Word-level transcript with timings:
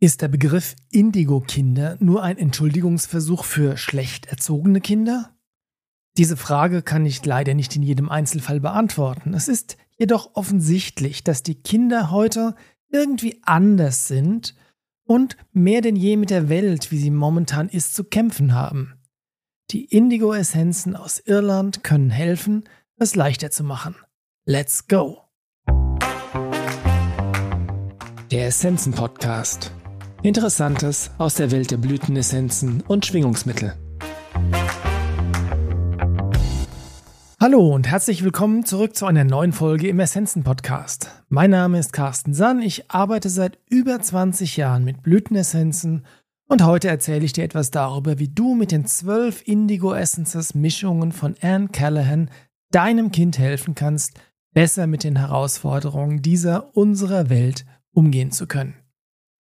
Ist 0.00 0.22
der 0.22 0.28
Begriff 0.28 0.76
Indigo-Kinder 0.92 1.96
nur 1.98 2.22
ein 2.22 2.38
Entschuldigungsversuch 2.38 3.42
für 3.42 3.76
schlecht 3.76 4.26
erzogene 4.26 4.80
Kinder? 4.80 5.36
Diese 6.16 6.36
Frage 6.36 6.82
kann 6.82 7.04
ich 7.04 7.26
leider 7.26 7.54
nicht 7.54 7.74
in 7.74 7.82
jedem 7.82 8.08
Einzelfall 8.08 8.60
beantworten. 8.60 9.34
Es 9.34 9.48
ist 9.48 9.76
jedoch 9.96 10.36
offensichtlich, 10.36 11.24
dass 11.24 11.42
die 11.42 11.56
Kinder 11.56 12.12
heute 12.12 12.54
irgendwie 12.92 13.40
anders 13.42 14.06
sind 14.06 14.54
und 15.04 15.36
mehr 15.50 15.80
denn 15.80 15.96
je 15.96 16.16
mit 16.16 16.30
der 16.30 16.48
Welt, 16.48 16.92
wie 16.92 16.98
sie 16.98 17.10
momentan 17.10 17.68
ist, 17.68 17.96
zu 17.96 18.04
kämpfen 18.04 18.54
haben. 18.54 18.94
Die 19.72 19.84
Indigo-Essenzen 19.84 20.94
aus 20.94 21.18
Irland 21.18 21.82
können 21.82 22.10
helfen, 22.10 22.68
es 22.98 23.16
leichter 23.16 23.50
zu 23.50 23.64
machen. 23.64 23.96
Let's 24.44 24.86
go! 24.86 25.24
Der 28.30 28.46
Essenzen-Podcast. 28.46 29.72
Interessantes 30.22 31.12
aus 31.16 31.36
der 31.36 31.52
Welt 31.52 31.70
der 31.70 31.76
Blütenessenzen 31.76 32.82
und 32.88 33.06
Schwingungsmittel. 33.06 33.74
Hallo 37.40 37.72
und 37.72 37.86
herzlich 37.86 38.24
willkommen 38.24 38.64
zurück 38.64 38.96
zu 38.96 39.06
einer 39.06 39.22
neuen 39.22 39.52
Folge 39.52 39.86
im 39.86 40.00
Essenzen-Podcast. 40.00 41.24
Mein 41.28 41.50
Name 41.50 41.78
ist 41.78 41.92
Carsten 41.92 42.34
Sann, 42.34 42.60
ich 42.60 42.90
arbeite 42.90 43.30
seit 43.30 43.60
über 43.70 44.00
20 44.00 44.56
Jahren 44.56 44.82
mit 44.82 45.04
Blütenessenzen 45.04 46.04
und 46.48 46.64
heute 46.64 46.88
erzähle 46.88 47.24
ich 47.24 47.32
dir 47.32 47.44
etwas 47.44 47.70
darüber, 47.70 48.18
wie 48.18 48.28
du 48.28 48.56
mit 48.56 48.72
den 48.72 48.86
12 48.86 49.46
Indigo 49.46 49.94
Essences 49.94 50.52
Mischungen 50.52 51.12
von 51.12 51.36
Anne 51.42 51.68
Callahan 51.68 52.28
deinem 52.72 53.12
Kind 53.12 53.38
helfen 53.38 53.76
kannst, 53.76 54.18
besser 54.52 54.88
mit 54.88 55.04
den 55.04 55.14
Herausforderungen 55.14 56.22
dieser 56.22 56.76
unserer 56.76 57.30
Welt 57.30 57.66
umgehen 57.92 58.32
zu 58.32 58.48
können. 58.48 58.74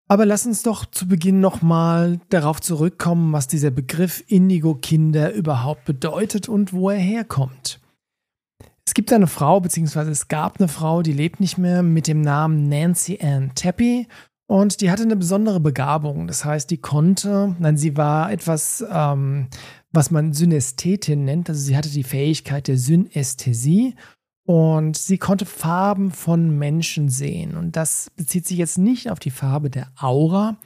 Aber 0.07 0.25
lass 0.25 0.45
uns 0.45 0.61
doch 0.61 0.85
zu 0.85 1.07
Beginn 1.07 1.39
nochmal 1.39 2.19
darauf 2.29 2.61
zurückkommen, 2.61 3.33
was 3.33 3.47
dieser 3.47 3.71
Begriff 3.71 4.23
Indigo-Kinder 4.27 5.33
überhaupt 5.33 5.85
bedeutet 5.85 6.47
und 6.47 6.73
wo 6.73 6.91
er 6.91 6.99
herkommt. 6.99 7.79
Es 8.85 8.93
gibt 8.93 9.11
eine 9.11 9.25
Frau, 9.25 9.59
beziehungsweise 9.59 10.11
es 10.11 10.27
gab 10.27 10.59
eine 10.59 10.67
Frau, 10.67 11.01
die 11.01 11.13
lebt 11.13 11.39
nicht 11.39 11.57
mehr 11.57 11.81
mit 11.81 12.07
dem 12.07 12.21
Namen 12.21 12.69
Nancy 12.69 13.19
Ann 13.19 13.51
Tappy 13.55 14.07
und 14.47 14.81
die 14.81 14.91
hatte 14.91 15.01
eine 15.01 15.15
besondere 15.15 15.59
Begabung. 15.59 16.27
Das 16.27 16.45
heißt, 16.45 16.69
die 16.69 16.77
konnte, 16.77 17.55
nein, 17.57 17.77
sie 17.77 17.97
war 17.97 18.31
etwas, 18.31 18.85
ähm, 18.91 19.47
was 19.91 20.11
man 20.11 20.33
Synästhetin 20.33 21.25
nennt, 21.25 21.49
also 21.49 21.59
sie 21.59 21.75
hatte 21.75 21.89
die 21.89 22.03
Fähigkeit 22.03 22.67
der 22.67 22.77
Synästhesie 22.77 23.95
und 24.45 24.95
sie 24.95 25.17
konnte 25.17 25.45
Farben 25.45 26.11
von 26.11 26.57
Menschen 26.57 27.09
sehen. 27.09 27.57
Und 27.57 27.75
das 27.75 28.11
bezieht 28.15 28.45
sich 28.45 28.57
jetzt 28.57 28.77
nicht 28.77 29.09
auf 29.09 29.19
die 29.19 29.31
Farbe 29.31 29.69
der 29.69 29.91
Aura, 29.99 30.57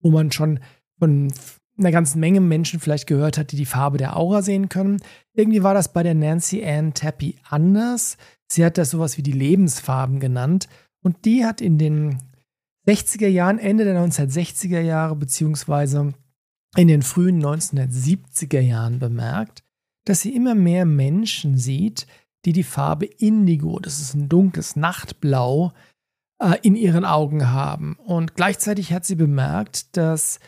wo 0.00 0.10
man 0.10 0.32
schon 0.32 0.60
von 0.98 1.32
einer 1.78 1.90
ganzen 1.90 2.18
Menge 2.20 2.40
Menschen 2.40 2.80
vielleicht 2.80 3.06
gehört 3.06 3.36
hat, 3.36 3.52
die 3.52 3.56
die 3.56 3.66
Farbe 3.66 3.98
der 3.98 4.16
Aura 4.16 4.40
sehen 4.40 4.70
können. 4.70 5.02
Irgendwie 5.34 5.62
war 5.62 5.74
das 5.74 5.92
bei 5.92 6.02
der 6.02 6.14
Nancy 6.14 6.64
Ann 6.64 6.94
Tappy 6.94 7.36
anders. 7.48 8.16
Sie 8.48 8.64
hat 8.64 8.78
das 8.78 8.90
sowas 8.90 9.18
wie 9.18 9.22
die 9.22 9.32
Lebensfarben 9.32 10.18
genannt. 10.18 10.68
Und 11.02 11.26
die 11.26 11.44
hat 11.44 11.60
in 11.60 11.76
den 11.76 12.18
60er 12.88 13.28
Jahren, 13.28 13.58
Ende 13.58 13.84
der 13.84 14.00
1960er 14.00 14.80
Jahre, 14.80 15.14
beziehungsweise 15.14 16.14
in 16.76 16.88
den 16.88 17.02
frühen 17.02 17.44
1970er 17.44 18.60
Jahren 18.60 18.98
bemerkt, 18.98 19.62
dass 20.06 20.20
sie 20.20 20.34
immer 20.34 20.54
mehr 20.54 20.86
Menschen 20.86 21.58
sieht, 21.58 22.06
die 22.44 22.52
die 22.52 22.62
Farbe 22.62 23.06
Indigo, 23.06 23.78
das 23.80 24.00
ist 24.00 24.14
ein 24.14 24.28
dunkles 24.28 24.76
Nachtblau, 24.76 25.72
äh, 26.38 26.56
in 26.62 26.76
ihren 26.76 27.04
Augen 27.04 27.50
haben. 27.50 27.96
Und 28.04 28.34
gleichzeitig 28.34 28.92
hat 28.92 29.04
sie 29.04 29.16
bemerkt, 29.16 29.96
dass 29.96 30.38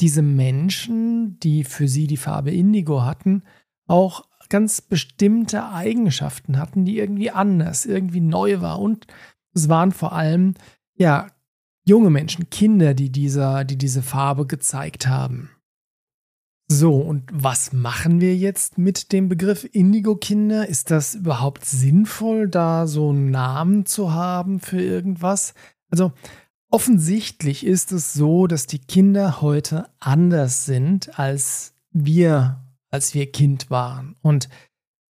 diese 0.00 0.22
Menschen, 0.22 1.38
die 1.40 1.64
für 1.64 1.88
sie 1.88 2.06
die 2.06 2.16
Farbe 2.16 2.50
Indigo 2.50 3.02
hatten, 3.02 3.42
auch 3.86 4.24
ganz 4.48 4.80
bestimmte 4.80 5.68
Eigenschaften 5.68 6.58
hatten, 6.58 6.84
die 6.84 6.98
irgendwie 6.98 7.30
anders, 7.30 7.86
irgendwie 7.86 8.20
neu 8.20 8.60
war. 8.60 8.80
Und 8.80 9.06
es 9.54 9.68
waren 9.68 9.92
vor 9.92 10.12
allem 10.12 10.54
ja 10.94 11.28
junge 11.84 12.10
Menschen, 12.10 12.50
Kinder, 12.50 12.94
die 12.94 13.10
dieser, 13.10 13.64
die 13.64 13.76
diese 13.76 14.02
Farbe 14.02 14.46
gezeigt 14.46 15.06
haben. 15.06 15.50
So, 16.74 16.96
und 16.96 17.24
was 17.30 17.74
machen 17.74 18.22
wir 18.22 18.34
jetzt 18.34 18.78
mit 18.78 19.12
dem 19.12 19.28
Begriff 19.28 19.68
Indigo-Kinder? 19.72 20.66
Ist 20.66 20.90
das 20.90 21.14
überhaupt 21.14 21.66
sinnvoll, 21.66 22.48
da 22.48 22.86
so 22.86 23.10
einen 23.10 23.30
Namen 23.30 23.84
zu 23.84 24.14
haben 24.14 24.58
für 24.58 24.80
irgendwas? 24.80 25.52
Also, 25.90 26.12
offensichtlich 26.70 27.66
ist 27.66 27.92
es 27.92 28.14
so, 28.14 28.46
dass 28.46 28.66
die 28.66 28.78
Kinder 28.78 29.42
heute 29.42 29.90
anders 30.00 30.64
sind, 30.64 31.18
als 31.18 31.74
wir, 31.90 32.64
als 32.90 33.12
wir 33.12 33.30
Kind 33.30 33.68
waren. 33.68 34.16
Und 34.22 34.48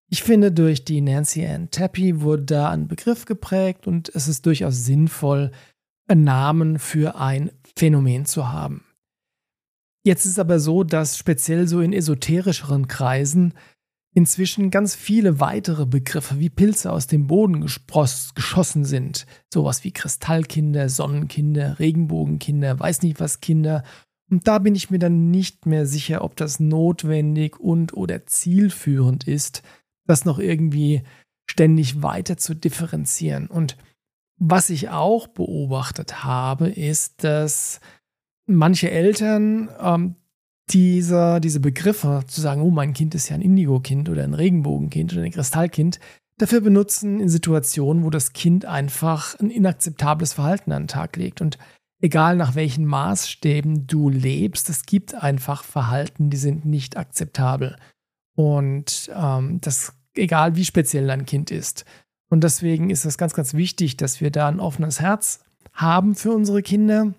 ich 0.08 0.24
finde, 0.24 0.50
durch 0.50 0.84
die 0.84 1.00
Nancy 1.00 1.46
Ann 1.46 1.70
Tappy 1.70 2.22
wurde 2.22 2.42
da 2.42 2.70
ein 2.70 2.88
Begriff 2.88 3.24
geprägt 3.24 3.86
und 3.86 4.08
es 4.08 4.26
ist 4.26 4.46
durchaus 4.46 4.84
sinnvoll, 4.84 5.52
einen 6.08 6.24
Namen 6.24 6.80
für 6.80 7.14
ein 7.14 7.52
Phänomen 7.76 8.24
zu 8.24 8.50
haben. 8.50 8.82
Jetzt 10.04 10.26
ist 10.26 10.38
aber 10.38 10.58
so, 10.58 10.82
dass 10.82 11.16
speziell 11.16 11.68
so 11.68 11.80
in 11.80 11.92
esoterischeren 11.92 12.88
Kreisen 12.88 13.54
inzwischen 14.14 14.70
ganz 14.70 14.94
viele 14.94 15.40
weitere 15.40 15.86
Begriffe 15.86 16.38
wie 16.38 16.50
Pilze 16.50 16.92
aus 16.92 17.06
dem 17.06 17.28
Boden 17.28 17.60
geschossen 17.60 18.84
sind. 18.84 19.26
Sowas 19.52 19.84
wie 19.84 19.92
Kristallkinder, 19.92 20.88
Sonnenkinder, 20.88 21.78
Regenbogenkinder, 21.78 22.78
weiß 22.78 23.02
nicht 23.02 23.20
was 23.20 23.40
Kinder. 23.40 23.84
Und 24.30 24.48
da 24.48 24.58
bin 24.58 24.74
ich 24.74 24.90
mir 24.90 24.98
dann 24.98 25.30
nicht 25.30 25.66
mehr 25.66 25.86
sicher, 25.86 26.24
ob 26.24 26.36
das 26.36 26.60
notwendig 26.60 27.58
und 27.58 27.94
oder 27.94 28.26
zielführend 28.26 29.26
ist, 29.28 29.62
das 30.06 30.24
noch 30.24 30.38
irgendwie 30.38 31.02
ständig 31.48 32.02
weiter 32.02 32.36
zu 32.36 32.54
differenzieren. 32.54 33.46
Und 33.46 33.76
was 34.38 34.70
ich 34.70 34.90
auch 34.90 35.28
beobachtet 35.28 36.24
habe, 36.24 36.68
ist, 36.68 37.24
dass 37.24 37.80
manche 38.46 38.90
Eltern 38.90 39.70
ähm, 39.80 40.16
diese, 40.70 41.40
diese 41.40 41.60
Begriffe, 41.60 42.22
zu 42.26 42.40
sagen, 42.40 42.62
oh, 42.62 42.70
mein 42.70 42.94
Kind 42.94 43.14
ist 43.14 43.28
ja 43.28 43.34
ein 43.34 43.42
Indigo-Kind 43.42 44.08
oder 44.08 44.24
ein 44.24 44.34
Regenbogenkind 44.34 45.12
oder 45.12 45.22
ein 45.22 45.32
Kristallkind, 45.32 46.00
dafür 46.38 46.60
benutzen 46.60 47.20
in 47.20 47.28
Situationen, 47.28 48.04
wo 48.04 48.10
das 48.10 48.32
Kind 48.32 48.64
einfach 48.64 49.38
ein 49.38 49.50
inakzeptables 49.50 50.32
Verhalten 50.32 50.72
an 50.72 50.84
den 50.84 50.88
Tag 50.88 51.16
legt. 51.16 51.40
Und 51.40 51.58
egal 52.00 52.36
nach 52.36 52.54
welchen 52.54 52.86
Maßstäben 52.86 53.86
du 53.86 54.08
lebst, 54.08 54.70
es 54.70 54.84
gibt 54.84 55.14
einfach 55.14 55.64
Verhalten, 55.64 56.30
die 56.30 56.36
sind 56.36 56.64
nicht 56.64 56.96
akzeptabel. 56.96 57.76
Und 58.34 59.10
ähm, 59.14 59.60
das, 59.60 59.94
egal 60.14 60.56
wie 60.56 60.64
speziell 60.64 61.06
dein 61.06 61.26
Kind 61.26 61.50
ist. 61.50 61.84
Und 62.30 62.44
deswegen 62.44 62.88
ist 62.88 63.04
es 63.04 63.18
ganz, 63.18 63.34
ganz 63.34 63.52
wichtig, 63.52 63.98
dass 63.98 64.22
wir 64.22 64.30
da 64.30 64.48
ein 64.48 64.60
offenes 64.60 65.00
Herz 65.00 65.40
haben 65.74 66.14
für 66.14 66.32
unsere 66.32 66.62
Kinder 66.62 67.12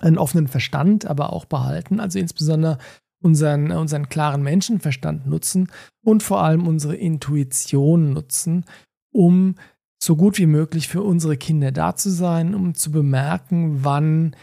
einen 0.00 0.18
offenen 0.18 0.48
Verstand 0.48 1.06
aber 1.06 1.32
auch 1.32 1.44
behalten, 1.44 2.00
also 2.00 2.18
insbesondere 2.18 2.78
unseren, 3.22 3.70
unseren 3.70 4.08
klaren 4.08 4.42
Menschenverstand 4.42 5.26
nutzen 5.26 5.70
und 6.04 6.22
vor 6.22 6.42
allem 6.42 6.66
unsere 6.66 6.96
Intuition 6.96 8.12
nutzen, 8.12 8.64
um 9.12 9.54
so 10.02 10.16
gut 10.16 10.38
wie 10.38 10.46
möglich 10.46 10.88
für 10.88 11.02
unsere 11.02 11.36
Kinder 11.36 11.70
da 11.70 11.94
zu 11.94 12.10
sein, 12.10 12.54
um 12.54 12.74
zu 12.74 12.90
bemerken, 12.90 13.84
wann 13.84 14.34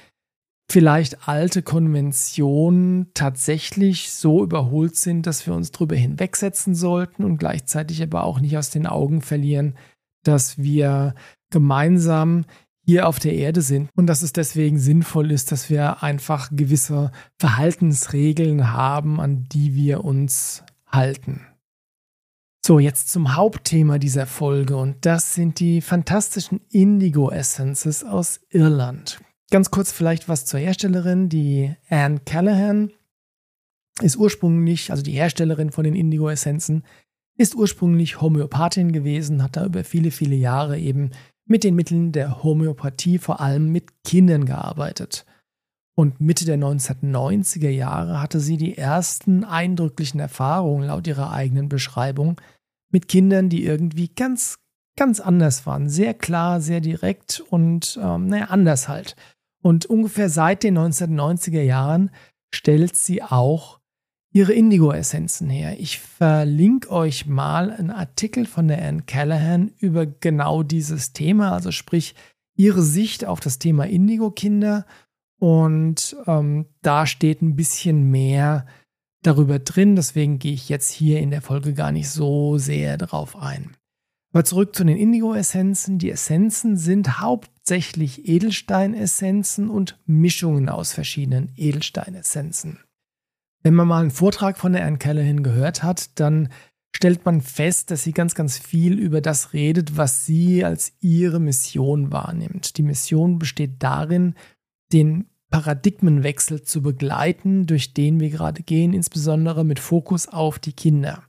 vielleicht 0.71 1.27
alte 1.27 1.63
Konventionen 1.63 3.07
tatsächlich 3.13 4.11
so 4.11 4.43
überholt 4.43 4.95
sind, 4.95 5.25
dass 5.25 5.45
wir 5.45 5.53
uns 5.53 5.71
darüber 5.71 5.95
hinwegsetzen 5.95 6.75
sollten 6.75 7.23
und 7.25 7.37
gleichzeitig 7.37 8.01
aber 8.01 8.23
auch 8.23 8.39
nicht 8.39 8.57
aus 8.57 8.69
den 8.69 8.85
Augen 8.85 9.21
verlieren, 9.21 9.75
dass 10.23 10.59
wir 10.59 11.15
gemeinsam 11.51 12.45
hier 12.89 13.07
auf 13.07 13.19
der 13.19 13.35
Erde 13.35 13.61
sind 13.61 13.91
und 13.95 14.07
dass 14.07 14.23
es 14.23 14.33
deswegen 14.33 14.79
sinnvoll 14.79 15.29
ist, 15.31 15.51
dass 15.51 15.69
wir 15.69 16.01
einfach 16.01 16.49
gewisse 16.51 17.11
Verhaltensregeln 17.37 18.73
haben, 18.73 19.21
an 19.21 19.47
die 19.47 19.75
wir 19.75 20.03
uns 20.03 20.63
halten. 20.87 21.45
So, 22.65 22.79
jetzt 22.79 23.11
zum 23.11 23.35
Hauptthema 23.35 23.99
dieser 23.99 24.25
Folge 24.25 24.75
und 24.75 25.05
das 25.05 25.35
sind 25.35 25.59
die 25.59 25.81
fantastischen 25.81 26.61
Indigo 26.71 27.29
Essences 27.29 28.03
aus 28.03 28.41
Irland. 28.49 29.21
Ganz 29.51 29.69
kurz 29.69 29.91
vielleicht 29.91 30.27
was 30.27 30.45
zur 30.45 30.59
Herstellerin, 30.59 31.29
die 31.29 31.75
Anne 31.89 32.19
Callahan 32.25 32.91
ist 34.01 34.17
ursprünglich, 34.17 34.89
also 34.89 35.03
die 35.03 35.11
Herstellerin 35.11 35.71
von 35.71 35.83
den 35.83 35.93
Indigo 35.93 36.27
Essenzen, 36.27 36.83
ist 37.37 37.53
ursprünglich 37.53 38.19
Homöopathin 38.19 38.91
gewesen, 38.91 39.43
hat 39.43 39.57
da 39.57 39.65
über 39.65 39.83
viele, 39.83 40.09
viele 40.09 40.35
Jahre 40.35 40.79
eben 40.79 41.11
mit 41.49 41.63
den 41.63 41.75
Mitteln 41.75 42.11
der 42.11 42.43
Homöopathie 42.43 43.17
vor 43.17 43.41
allem 43.41 43.71
mit 43.71 44.03
Kindern 44.03 44.45
gearbeitet. 44.45 45.25
Und 45.95 46.21
Mitte 46.21 46.45
der 46.45 46.57
1990er 46.57 47.69
Jahre 47.69 48.21
hatte 48.21 48.39
sie 48.39 48.55
die 48.55 48.77
ersten 48.77 49.43
eindrücklichen 49.43 50.19
Erfahrungen 50.19 50.87
laut 50.87 51.07
ihrer 51.07 51.33
eigenen 51.33 51.67
Beschreibung 51.67 52.39
mit 52.91 53.07
Kindern, 53.07 53.49
die 53.49 53.65
irgendwie 53.65 54.07
ganz, 54.07 54.59
ganz 54.95 55.19
anders 55.19 55.65
waren. 55.65 55.89
Sehr 55.89 56.13
klar, 56.13 56.61
sehr 56.61 56.81
direkt 56.81 57.41
und 57.49 57.99
ähm, 58.01 58.27
naja, 58.27 58.45
anders 58.45 58.87
halt. 58.87 59.15
Und 59.61 59.87
ungefähr 59.87 60.29
seit 60.29 60.63
den 60.63 60.77
1990er 60.77 61.61
Jahren 61.61 62.11
stellt 62.53 62.95
sie 62.95 63.21
auch 63.21 63.78
ihre 64.31 64.53
Indigo-Essenzen 64.53 65.49
her. 65.49 65.79
Ich 65.79 65.99
verlinke 65.99 66.91
euch 66.91 67.25
mal 67.25 67.71
einen 67.71 67.91
Artikel 67.91 68.45
von 68.45 68.67
der 68.67 68.83
Anne 68.85 69.03
Callahan 69.03 69.71
über 69.79 70.05
genau 70.05 70.63
dieses 70.63 71.13
Thema, 71.13 71.51
also 71.51 71.71
sprich 71.71 72.15
ihre 72.55 72.83
Sicht 72.83 73.25
auf 73.25 73.39
das 73.39 73.59
Thema 73.59 73.87
Indigo-Kinder. 73.87 74.85
Und 75.39 76.17
ähm, 76.27 76.65
da 76.81 77.05
steht 77.05 77.41
ein 77.41 77.55
bisschen 77.55 78.11
mehr 78.11 78.65
darüber 79.23 79.59
drin, 79.59 79.95
deswegen 79.95 80.39
gehe 80.39 80.53
ich 80.53 80.69
jetzt 80.69 80.91
hier 80.91 81.19
in 81.19 81.31
der 81.31 81.41
Folge 81.41 81.73
gar 81.73 81.91
nicht 81.91 82.09
so 82.09 82.57
sehr 82.57 82.97
drauf 82.97 83.35
ein. 83.35 83.71
Aber 84.31 84.45
zurück 84.45 84.75
zu 84.75 84.83
den 84.83 84.97
Indigo-Essenzen. 84.97 85.97
Die 85.97 86.11
Essenzen 86.11 86.77
sind 86.77 87.19
hauptsächlich 87.19 88.27
Edelsteinessenzen 88.27 89.69
und 89.69 89.97
Mischungen 90.05 90.69
aus 90.69 90.93
verschiedenen 90.93 91.51
Edelsteinessenzen. 91.55 92.79
Wenn 93.61 93.73
man 93.73 93.87
mal 93.87 94.01
einen 94.01 94.11
Vortrag 94.11 94.57
von 94.57 94.73
der 94.73 94.85
Anne 94.85 94.97
Callahan 94.97 95.43
gehört 95.43 95.83
hat, 95.83 96.19
dann 96.19 96.49
stellt 96.95 97.25
man 97.25 97.41
fest, 97.41 97.91
dass 97.91 98.03
sie 98.03 98.13
ganz, 98.13 98.35
ganz 98.35 98.57
viel 98.57 98.97
über 98.97 99.21
das 99.21 99.53
redet, 99.53 99.97
was 99.97 100.25
sie 100.25 100.63
als 100.65 100.93
ihre 101.01 101.39
Mission 101.39 102.11
wahrnimmt. 102.11 102.77
Die 102.77 102.83
Mission 102.83 103.39
besteht 103.39 103.83
darin, 103.83 104.35
den 104.91 105.29
Paradigmenwechsel 105.49 106.61
zu 106.63 106.81
begleiten, 106.81 107.65
durch 107.65 107.93
den 107.93 108.19
wir 108.19 108.29
gerade 108.29 108.63
gehen, 108.63 108.93
insbesondere 108.93 109.63
mit 109.63 109.79
Fokus 109.79 110.27
auf 110.27 110.59
die 110.59 110.73
Kinder. 110.73 111.23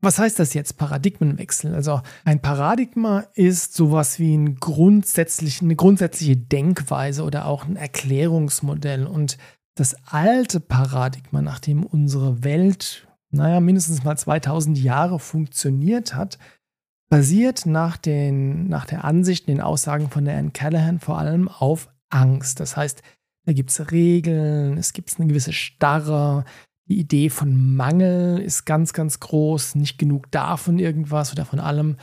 Was 0.00 0.18
heißt 0.18 0.38
das 0.38 0.52
jetzt, 0.52 0.76
Paradigmenwechsel? 0.76 1.74
Also 1.74 2.02
ein 2.26 2.42
Paradigma 2.42 3.20
ist 3.34 3.74
sowas 3.74 4.18
wie 4.18 4.36
ein 4.36 4.56
grundsätzlich, 4.56 5.62
eine 5.62 5.76
grundsätzliche 5.76 6.36
Denkweise 6.36 7.22
oder 7.22 7.46
auch 7.46 7.64
ein 7.64 7.76
Erklärungsmodell. 7.76 9.06
Und 9.06 9.38
das 9.74 9.96
alte 10.06 10.60
Paradigma, 10.60 11.42
nach 11.42 11.58
dem 11.58 11.84
unsere 11.84 12.44
Welt, 12.44 13.08
naja, 13.30 13.60
mindestens 13.60 14.04
mal 14.04 14.16
2000 14.16 14.78
Jahre 14.78 15.18
funktioniert 15.18 16.14
hat, 16.14 16.38
basiert 17.08 17.66
nach, 17.66 17.96
den, 17.96 18.68
nach 18.68 18.86
der 18.86 19.04
Ansicht, 19.04 19.48
den 19.48 19.60
Aussagen 19.60 20.10
von 20.10 20.24
der 20.24 20.38
Anne 20.38 20.50
Callahan 20.52 21.00
vor 21.00 21.18
allem 21.18 21.48
auf 21.48 21.88
Angst. 22.08 22.60
Das 22.60 22.76
heißt, 22.76 23.02
da 23.44 23.52
gibt 23.52 23.70
es 23.70 23.90
Regeln, 23.90 24.78
es 24.78 24.92
gibt 24.92 25.14
eine 25.18 25.28
gewisse 25.28 25.52
Starre. 25.52 26.44
Die 26.88 26.98
Idee 26.98 27.30
von 27.30 27.74
Mangel 27.76 28.40
ist 28.40 28.64
ganz, 28.64 28.92
ganz 28.92 29.20
groß. 29.20 29.74
Nicht 29.74 29.98
genug 29.98 30.30
davon 30.30 30.78
irgendwas 30.78 31.32
oder 31.32 31.44
von 31.44 31.60
allem. 31.60 31.96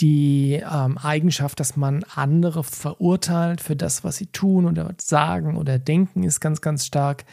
Die 0.00 0.62
ähm, 0.70 0.96
Eigenschaft, 0.98 1.58
dass 1.58 1.76
man 1.76 2.04
andere 2.14 2.62
verurteilt 2.62 3.60
für 3.60 3.74
das, 3.74 4.04
was 4.04 4.16
sie 4.16 4.26
tun 4.26 4.66
oder 4.66 4.94
sagen 5.00 5.56
oder 5.56 5.78
denken, 5.78 6.22
ist 6.22 6.40
ganz, 6.40 6.60
ganz 6.60 6.86
stark. 6.86 7.24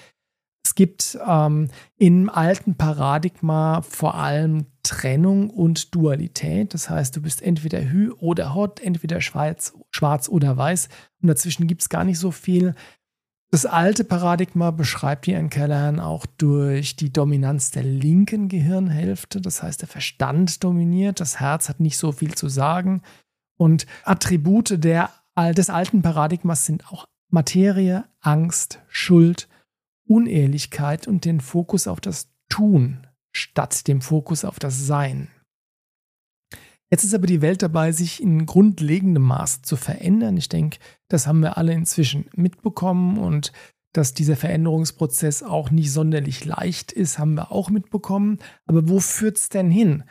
Es 0.65 0.73
gibt 0.73 1.17
ähm, 1.25 1.69
im 1.97 2.27
alten 2.27 2.75
Paradigma 2.75 3.81
vor 3.81 4.15
allem 4.15 4.65
Trennung 4.81 5.51
und 5.51 5.93
Dualität. 5.93 6.73
Das 6.73 6.89
heißt, 6.89 7.15
du 7.15 7.21
bist 7.21 7.43
entweder 7.43 7.81
Hü 7.87 8.11
oder 8.13 8.55
Hot, 8.55 8.79
entweder 8.79 9.21
schwarz, 9.21 9.73
schwarz 9.91 10.27
oder 10.27 10.57
weiß. 10.57 10.89
Und 11.21 11.27
dazwischen 11.27 11.67
gibt 11.67 11.83
es 11.83 11.89
gar 11.89 12.03
nicht 12.03 12.17
so 12.17 12.31
viel. 12.31 12.73
Das 13.55 13.65
alte 13.65 14.03
Paradigma 14.03 14.71
beschreibt 14.71 15.29
Anne 15.29 15.47
Callahan 15.47 16.01
auch 16.01 16.25
durch 16.25 16.97
die 16.97 17.13
Dominanz 17.13 17.71
der 17.71 17.83
linken 17.83 18.49
Gehirnhälfte. 18.49 19.39
Das 19.39 19.63
heißt, 19.63 19.79
der 19.79 19.87
Verstand 19.87 20.61
dominiert, 20.61 21.21
das 21.21 21.39
Herz 21.39 21.69
hat 21.69 21.79
nicht 21.79 21.97
so 21.97 22.11
viel 22.11 22.35
zu 22.35 22.49
sagen. 22.49 23.01
Und 23.55 23.85
Attribute 24.03 24.83
der, 24.83 25.09
des 25.37 25.69
alten 25.69 26.01
Paradigmas 26.01 26.65
sind 26.65 26.91
auch 26.91 27.05
Materie, 27.29 28.03
Angst, 28.19 28.81
Schuld, 28.89 29.47
Unehrlichkeit 30.05 31.07
und 31.07 31.23
den 31.23 31.39
Fokus 31.39 31.87
auf 31.87 32.01
das 32.01 32.33
Tun 32.49 33.07
statt 33.31 33.87
dem 33.87 34.01
Fokus 34.01 34.43
auf 34.43 34.59
das 34.59 34.85
Sein. 34.85 35.29
Jetzt 36.91 37.03
ist 37.03 37.15
aber 37.15 37.27
die 37.27 37.41
Welt 37.41 37.61
dabei, 37.61 37.91
sich 37.91 38.21
in 38.21 38.45
grundlegendem 38.45 39.23
Maß 39.23 39.63
zu 39.63 39.75
verändern. 39.75 40.37
Ich 40.37 40.49
denke, 40.49 40.77
das 41.07 41.27
haben 41.27 41.41
wir 41.41 41.57
alle 41.57 41.73
inzwischen 41.73 42.29
mitbekommen 42.35 43.17
und 43.17 43.51
dass 43.93 44.13
dieser 44.13 44.35
Veränderungsprozess 44.35 45.41
auch 45.41 45.71
nicht 45.71 45.91
sonderlich 45.91 46.43
leicht 46.43 46.91
ist, 46.91 47.17
haben 47.17 47.35
wir 47.35 47.51
auch 47.51 47.69
mitbekommen. 47.69 48.39
Aber 48.65 48.89
wo 48.89 48.99
führt 48.99 49.37
es 49.37 49.49
denn 49.49 49.71
hin? 49.71 50.03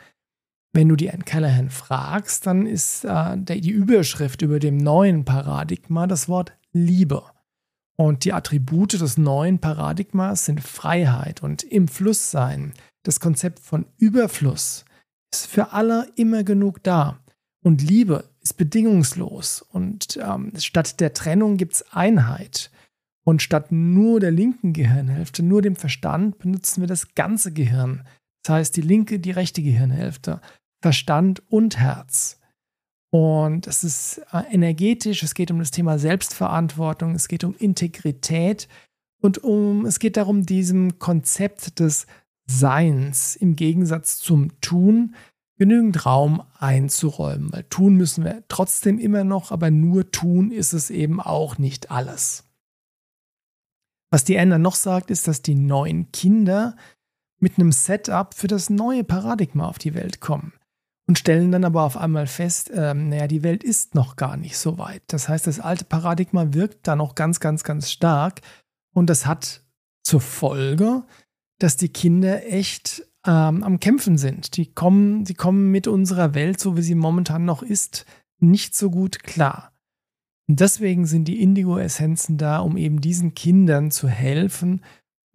Wenn 0.73 0.89
du 0.89 0.95
die 0.95 1.11
Anne 1.11 1.23
Callahan 1.23 1.69
fragst, 1.69 2.47
dann 2.47 2.65
ist 2.65 3.05
äh, 3.05 3.37
die 3.37 3.69
Überschrift 3.69 4.41
über 4.41 4.59
dem 4.59 4.77
neuen 4.77 5.23
Paradigma 5.23 6.07
das 6.07 6.27
Wort 6.27 6.57
Liebe. 6.73 7.23
Und 7.97 8.25
die 8.25 8.33
Attribute 8.33 8.99
des 8.99 9.17
neuen 9.17 9.59
Paradigmas 9.59 10.45
sind 10.45 10.61
Freiheit 10.61 11.43
und 11.43 11.63
im 11.63 11.87
Fluss 11.87 12.31
sein. 12.31 12.73
Das 13.03 13.19
Konzept 13.19 13.59
von 13.59 13.85
Überfluss 13.97 14.84
ist 15.35 15.47
für 15.47 15.73
alle 15.73 16.07
immer 16.15 16.43
genug 16.43 16.83
da. 16.83 17.19
Und 17.63 17.81
Liebe 17.81 18.29
ist 18.41 18.57
bedingungslos. 18.57 19.61
Und 19.61 20.17
ähm, 20.21 20.51
statt 20.57 20.99
der 20.99 21.13
Trennung 21.13 21.57
gibt 21.57 21.73
es 21.73 21.91
Einheit. 21.91 22.71
Und 23.25 23.41
statt 23.41 23.71
nur 23.71 24.19
der 24.19 24.31
linken 24.31 24.73
Gehirnhälfte, 24.73 25.41
nur 25.41 25.61
dem 25.61 25.75
Verstand, 25.75 26.37
benutzen 26.37 26.81
wir 26.81 26.87
das 26.87 27.15
ganze 27.15 27.51
Gehirn. 27.51 28.05
Das 28.43 28.53
heißt, 28.53 28.77
die 28.77 28.81
linke, 28.81 29.19
die 29.19 29.31
rechte 29.31 29.63
Gehirnhälfte, 29.63 30.41
Verstand 30.81 31.41
und 31.49 31.79
Herz. 31.79 32.39
Und 33.09 33.65
es 33.65 33.83
ist 33.83 34.21
äh, 34.31 34.43
energetisch, 34.51 35.23
es 35.23 35.33
geht 35.33 35.49
um 35.49 35.59
das 35.59 35.71
Thema 35.71 35.97
Selbstverantwortung, 35.97 37.15
es 37.15 37.27
geht 37.27 37.43
um 37.43 37.55
Integrität 37.55 38.67
und 39.21 39.39
um, 39.39 39.85
es 39.85 39.99
geht 39.99 40.17
darum, 40.17 40.45
diesem 40.45 40.99
Konzept 40.99 41.79
des 41.79 42.05
Seins 42.45 43.35
im 43.35 43.55
Gegensatz 43.55 44.19
zum 44.19 44.59
Tun 44.61 45.15
genügend 45.57 46.05
Raum 46.05 46.43
einzuräumen. 46.59 47.51
Weil 47.51 47.63
tun 47.63 47.95
müssen 47.95 48.23
wir 48.23 48.43
trotzdem 48.47 48.99
immer 48.99 49.23
noch, 49.23 49.51
aber 49.51 49.71
nur 49.71 50.11
tun 50.11 50.51
ist 50.51 50.73
es 50.73 50.89
eben 50.89 51.21
auch 51.21 51.57
nicht 51.57 51.91
alles. 51.91 52.43
Was 54.11 54.23
die 54.23 54.37
Anna 54.37 54.57
noch 54.57 54.75
sagt, 54.75 55.11
ist, 55.11 55.27
dass 55.27 55.41
die 55.41 55.55
neuen 55.55 56.11
Kinder 56.11 56.75
mit 57.39 57.57
einem 57.57 57.71
Setup 57.71 58.33
für 58.33 58.47
das 58.47 58.69
neue 58.69 59.03
Paradigma 59.03 59.67
auf 59.67 59.77
die 59.77 59.93
Welt 59.93 60.21
kommen 60.21 60.53
und 61.07 61.19
stellen 61.19 61.51
dann 61.51 61.65
aber 61.65 61.83
auf 61.83 61.97
einmal 61.97 62.27
fest, 62.27 62.71
ähm, 62.73 63.09
naja, 63.09 63.27
die 63.27 63.43
Welt 63.43 63.63
ist 63.63 63.93
noch 63.93 64.15
gar 64.15 64.37
nicht 64.37 64.57
so 64.57 64.77
weit. 64.77 65.03
Das 65.07 65.29
heißt, 65.29 65.47
das 65.47 65.59
alte 65.59 65.85
Paradigma 65.85 66.53
wirkt 66.53 66.87
da 66.87 66.95
noch 66.95 67.15
ganz, 67.15 67.39
ganz, 67.39 67.63
ganz 67.63 67.91
stark 67.91 68.41
und 68.93 69.09
das 69.09 69.25
hat 69.25 69.63
zur 70.03 70.21
Folge, 70.21 71.03
dass 71.59 71.77
die 71.77 71.89
Kinder 71.89 72.45
echt 72.51 73.07
ähm, 73.25 73.63
am 73.63 73.79
Kämpfen 73.79 74.17
sind. 74.17 74.57
Die 74.57 74.73
kommen, 74.73 75.23
die 75.23 75.33
kommen 75.33 75.71
mit 75.71 75.87
unserer 75.87 76.33
Welt, 76.33 76.59
so 76.59 76.77
wie 76.77 76.81
sie 76.81 76.95
momentan 76.95 77.45
noch 77.45 77.63
ist, 77.63 78.05
nicht 78.39 78.75
so 78.75 78.89
gut 78.89 79.23
klar. 79.23 79.71
Und 80.47 80.59
deswegen 80.59 81.05
sind 81.05 81.27
die 81.27 81.41
Indigo-Essenzen 81.41 82.37
da, 82.37 82.59
um 82.59 82.77
eben 82.77 83.01
diesen 83.01 83.33
Kindern 83.33 83.89
zu 83.89 84.07
helfen, 84.07 84.81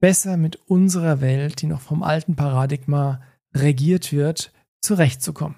besser 0.01 0.37
mit 0.37 0.57
unserer 0.69 1.21
Welt, 1.21 1.63
die 1.63 1.67
noch 1.67 1.81
vom 1.81 2.03
alten 2.03 2.37
Paradigma 2.37 3.21
regiert 3.55 4.13
wird, 4.13 4.53
zurechtzukommen. 4.81 5.57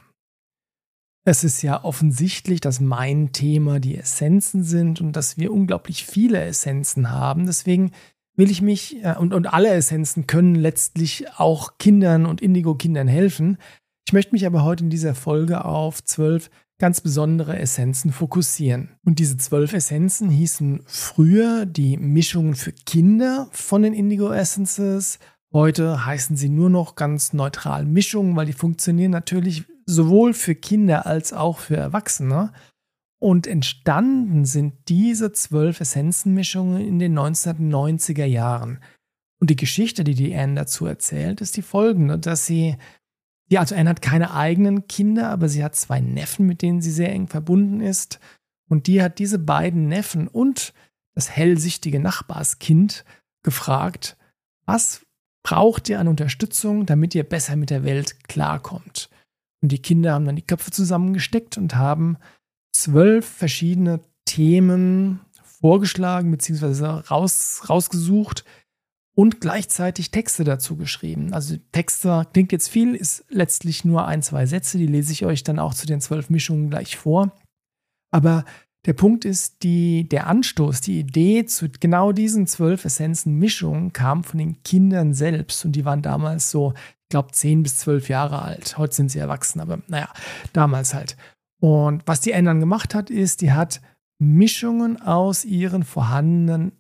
Es 1.25 1.45
ist 1.45 1.63
ja 1.63 1.85
offensichtlich, 1.85 2.61
dass 2.61 2.81
mein 2.81 3.31
Thema 3.33 3.79
die 3.79 3.97
Essenzen 3.97 4.65
sind 4.65 5.01
und 5.01 5.13
dass 5.15 5.37
wir 5.37 5.53
unglaublich 5.53 6.05
viele 6.05 6.43
Essenzen 6.43 7.11
haben. 7.11 7.47
Deswegen 7.47 7.93
will 8.37 8.51
ich 8.51 8.63
mich, 8.63 9.03
äh, 9.05 9.15
und, 9.19 9.35
und 9.35 9.53
alle 9.53 9.71
Essenzen 9.71 10.27
können 10.27 10.55
letztlich 10.55 11.27
auch 11.37 11.79
Kindern 11.79 12.27
und 12.27 12.41
Indigo-Kindern 12.41 13.09
helfen. 13.09 13.59
Ich 14.07 14.13
möchte 14.13 14.33
mich 14.33 14.47
aber 14.47 14.65
heute 14.65 14.85
in 14.85 14.91
dieser 14.91 15.15
Folge 15.15 15.65
auf 15.65 16.03
zwölf 16.05 16.51
ganz 16.79 17.01
besondere 17.01 17.59
Essenzen 17.59 18.13
fokussieren. 18.13 18.97
Und 19.05 19.21
diese 19.21 19.37
zwölf 19.37 19.73
Essenzen 19.73 20.31
hießen 20.31 20.83
früher 20.87 21.65
die 21.65 21.97
Mischungen 21.97 22.57
für 22.57 22.73
Kinder 22.73 23.49
von 23.53 23.83
den 23.83 23.95
Indigo 23.95 24.33
Essences 24.33 25.19
Heute 25.53 26.07
heißen 26.07 26.35
sie 26.35 26.49
nur 26.49 26.71
noch 26.71 26.95
ganz 26.95 27.35
neutral 27.35 27.85
Mischungen, 27.85 28.37
weil 28.37 28.47
die 28.47 28.55
funktionieren 28.55 29.11
natürlich 29.11 29.65
sowohl 29.85 30.33
für 30.33 30.55
Kinder 30.55 31.05
als 31.05 31.35
auch 31.35 31.59
für 31.59 31.77
Erwachsene. 31.77 32.55
Und 33.23 33.47
entstanden 33.47 34.45
sind 34.45 34.75
diese 34.89 35.31
zwölf 35.31 35.81
Essenzenmischungen 35.81 36.85
in 36.85 36.99
den 36.99 37.17
1990er 37.17 38.25
Jahren. 38.25 38.81
Und 39.41 39.49
die 39.49 39.55
Geschichte, 39.55 40.03
die 40.03 40.17
die 40.17 40.35
Anne 40.35 40.57
dazu 40.57 40.87
erzählt, 40.87 41.41
ist 41.41 41.57
die 41.57 41.63
folgende, 41.63 42.19
dass 42.19 42.47
sie, 42.47 42.77
ja, 43.49 43.61
also 43.61 43.77
Anne 43.77 43.91
hat 43.91 44.03
keine 44.03 44.35
eigenen 44.35 44.89
Kinder, 44.89 45.29
aber 45.29 45.49
sie 45.49 45.63
hat 45.63 45.77
zwei 45.77 46.01
Neffen, 46.01 46.47
mit 46.47 46.63
denen 46.63 46.83
sie 46.83 46.91
sehr 46.91 47.13
eng 47.13 47.29
verbunden 47.29 47.81
ist. 47.81 48.19
Und 48.69 48.89
die 48.89 49.01
hat 49.01 49.21
diese 49.21 49.39
beiden 49.39 49.87
Neffen 49.87 50.27
und 50.27 50.75
das 51.15 51.31
hellsichtige 51.31 52.01
Nachbarskind 52.01 53.05
gefragt, 53.45 54.17
was 54.67 55.07
braucht 55.45 55.89
ihr 55.89 56.01
an 56.01 56.09
Unterstützung, 56.09 56.87
damit 56.87 57.15
ihr 57.15 57.23
besser 57.23 57.55
mit 57.55 57.71
der 57.71 57.85
Welt 57.85 58.25
klarkommt. 58.25 59.11
Und 59.63 59.71
die 59.71 59.81
Kinder 59.81 60.15
haben 60.15 60.25
dann 60.25 60.35
die 60.35 60.43
Köpfe 60.43 60.73
zusammengesteckt 60.73 61.57
und 61.57 61.77
haben 61.77 62.19
zwölf 62.73 63.27
verschiedene 63.27 64.01
Themen 64.25 65.21
vorgeschlagen 65.61 66.31
bzw. 66.31 66.85
Raus, 67.09 67.63
rausgesucht 67.69 68.45
und 69.15 69.41
gleichzeitig 69.41 70.11
Texte 70.11 70.45
dazu 70.45 70.77
geschrieben. 70.77 71.33
Also 71.33 71.57
Texte 71.73 72.27
klingt 72.33 72.53
jetzt 72.53 72.69
viel, 72.69 72.95
ist 72.95 73.25
letztlich 73.29 73.85
nur 73.85 74.07
ein, 74.07 74.23
zwei 74.23 74.47
Sätze, 74.47 74.79
die 74.79 74.87
lese 74.87 75.13
ich 75.13 75.25
euch 75.25 75.45
dann 75.45 75.59
auch 75.59 75.75
zu 75.75 75.87
den 75.87 76.01
zwölf 76.01 76.31
Mischungen 76.31 76.71
gleich 76.71 76.97
vor. 76.97 77.33
Aber 78.11 78.45
der 78.85 78.95
Punkt 78.95 79.25
ist, 79.25 79.63
die, 79.63 80.09
der 80.09 80.27
Anstoß, 80.27 80.81
die 80.81 80.99
Idee 80.99 81.47
zu 81.47 81.69
genau 81.69 82.11
diesen 82.11 82.47
zwölf 82.47 82.85
Essenzen-Mischungen 82.85 83.93
kam 83.93 84.25
von 84.25 84.39
den 84.39 84.63
Kindern 84.65 85.15
selbst 85.15 85.65
und 85.65 85.73
die 85.73 85.85
waren 85.85 86.03
damals 86.03 86.51
so, 86.51 86.73
ich 86.75 87.09
glaube, 87.11 87.31
zehn 87.33 87.63
bis 87.63 87.79
zwölf 87.79 88.09
Jahre 88.09 88.43
alt. 88.43 88.79
Heute 88.79 88.95
sind 88.95 89.11
sie 89.11 89.21
erwachsen, 89.21 89.61
aber 89.61 89.81
naja, 89.87 90.09
damals 90.53 90.95
halt. 90.95 91.17
Und 91.63 92.03
was 92.07 92.21
die 92.21 92.35
Anne 92.35 92.59
gemacht 92.59 92.93
hat, 92.93 93.09
ist, 93.09 93.41
die 93.41 93.53
hat 93.53 93.81
Mischungen 94.19 95.01
aus 95.01 95.45
ihren 95.45 95.85
vorhandenen 95.85 96.73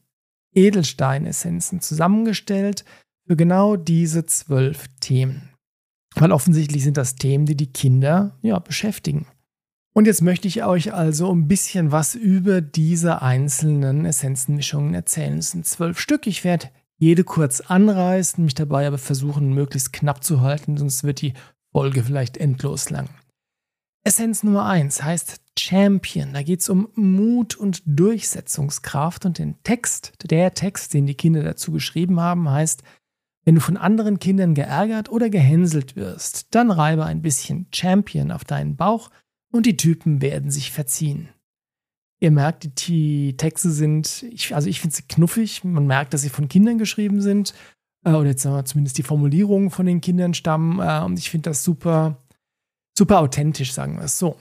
Edelsteinessenzen 0.54 1.80
zusammengestellt 1.80 2.84
für 3.24 3.36
genau 3.36 3.76
diese 3.76 4.26
zwölf 4.26 4.88
Themen. 4.98 5.50
Weil 6.16 6.32
offensichtlich 6.32 6.82
sind 6.82 6.96
das 6.96 7.14
Themen, 7.14 7.46
die 7.46 7.56
die 7.56 7.72
Kinder 7.72 8.36
ja, 8.42 8.58
beschäftigen. 8.58 9.26
Und 9.94 10.08
jetzt 10.08 10.20
möchte 10.20 10.48
ich 10.48 10.64
euch 10.64 10.92
also 10.92 11.32
ein 11.32 11.46
bisschen 11.46 11.92
was 11.92 12.16
über 12.16 12.60
diese 12.60 13.22
einzelnen 13.22 14.04
Essenzenmischungen 14.04 14.94
erzählen. 14.94 15.38
Es 15.38 15.52
sind 15.52 15.64
zwölf 15.64 16.00
Stück. 16.00 16.26
Ich 16.26 16.42
werde 16.42 16.70
jede 16.98 17.22
kurz 17.22 17.60
anreißen, 17.60 18.42
mich 18.42 18.54
dabei 18.54 18.88
aber 18.88 18.98
versuchen, 18.98 19.54
möglichst 19.54 19.92
knapp 19.92 20.24
zu 20.24 20.40
halten, 20.40 20.76
sonst 20.76 21.04
wird 21.04 21.20
die 21.20 21.34
Folge 21.70 22.02
vielleicht 22.02 22.36
endlos 22.36 22.90
lang. 22.90 23.08
Essenz 24.04 24.42
Nummer 24.42 24.66
eins 24.66 25.02
heißt 25.02 25.40
Champion. 25.58 26.32
Da 26.32 26.42
geht 26.42 26.60
es 26.60 26.68
um 26.68 26.88
Mut 26.94 27.56
und 27.56 27.82
Durchsetzungskraft. 27.86 29.24
Und 29.24 29.38
den 29.38 29.62
Text, 29.62 30.12
der 30.24 30.54
Text, 30.54 30.94
den 30.94 31.06
die 31.06 31.14
Kinder 31.14 31.42
dazu 31.42 31.72
geschrieben 31.72 32.20
haben, 32.20 32.50
heißt, 32.50 32.82
wenn 33.44 33.56
du 33.56 33.60
von 33.60 33.76
anderen 33.76 34.18
Kindern 34.18 34.54
geärgert 34.54 35.10
oder 35.10 35.30
gehänselt 35.30 35.96
wirst, 35.96 36.54
dann 36.54 36.70
reibe 36.70 37.04
ein 37.04 37.22
bisschen 37.22 37.66
Champion 37.72 38.30
auf 38.30 38.44
deinen 38.44 38.76
Bauch 38.76 39.10
und 39.52 39.66
die 39.66 39.76
Typen 39.76 40.22
werden 40.22 40.50
sich 40.50 40.70
verziehen. 40.70 41.28
Ihr 42.20 42.30
merkt, 42.30 42.86
die, 42.86 43.36
Texte 43.36 43.70
sind, 43.70 44.24
ich, 44.30 44.54
also 44.54 44.68
ich 44.68 44.80
finde 44.80 44.94
sie 44.94 45.02
knuffig. 45.02 45.64
Man 45.64 45.86
merkt, 45.86 46.14
dass 46.14 46.22
sie 46.22 46.28
von 46.28 46.48
Kindern 46.48 46.78
geschrieben 46.78 47.20
sind. 47.20 47.52
Äh, 48.04 48.12
oder 48.12 48.30
jetzt 48.30 48.42
sagen 48.42 48.54
wir 48.56 48.64
zumindest 48.64 48.98
die 48.98 49.02
Formulierungen 49.02 49.70
von 49.70 49.86
den 49.86 50.00
Kindern 50.00 50.34
stammen. 50.34 50.78
Äh, 50.78 51.04
und 51.04 51.18
ich 51.18 51.30
finde 51.30 51.50
das 51.50 51.64
super, 51.64 52.18
super 52.96 53.20
authentisch, 53.20 53.72
sagen 53.72 53.96
wir 53.96 54.04
es 54.04 54.18
so. 54.18 54.38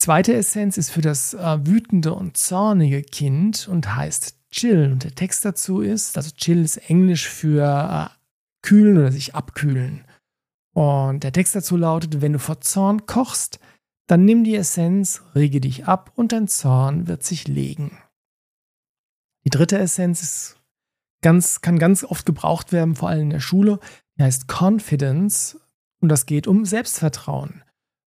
Zweite 0.00 0.34
Essenz 0.34 0.76
ist 0.76 0.90
für 0.90 1.00
das 1.00 1.34
äh, 1.34 1.66
wütende 1.66 2.14
und 2.14 2.36
zornige 2.36 3.02
Kind 3.02 3.66
und 3.68 3.96
heißt 3.96 4.36
Chill. 4.50 4.92
Und 4.92 5.04
der 5.04 5.14
Text 5.14 5.44
dazu 5.44 5.80
ist, 5.80 6.16
also 6.16 6.30
Chill 6.30 6.62
ist 6.62 6.76
Englisch 6.88 7.28
für 7.28 8.10
äh, 8.12 8.16
kühlen 8.62 8.98
oder 8.98 9.10
sich 9.10 9.34
abkühlen. 9.34 10.04
Und 10.74 11.24
der 11.24 11.32
Text 11.32 11.56
dazu 11.56 11.76
lautet, 11.76 12.20
wenn 12.20 12.32
du 12.32 12.38
vor 12.38 12.60
Zorn 12.60 13.06
kochst, 13.06 13.58
dann 14.06 14.24
nimm 14.24 14.44
die 14.44 14.54
Essenz, 14.54 15.22
rege 15.34 15.60
dich 15.60 15.86
ab 15.86 16.12
und 16.14 16.32
dein 16.32 16.48
Zorn 16.48 17.08
wird 17.08 17.24
sich 17.24 17.48
legen. 17.48 17.98
Die 19.44 19.50
dritte 19.50 19.78
Essenz 19.78 20.22
ist 20.22 20.60
ganz, 21.22 21.60
kann 21.60 21.78
ganz 21.78 22.04
oft 22.04 22.24
gebraucht 22.24 22.72
werden, 22.72 22.94
vor 22.94 23.08
allem 23.08 23.22
in 23.22 23.30
der 23.30 23.40
Schule. 23.40 23.80
Die 24.16 24.22
heißt 24.22 24.46
Confidence 24.48 25.58
und 26.00 26.08
das 26.08 26.26
geht 26.26 26.46
um 26.46 26.64
Selbstvertrauen. 26.64 27.64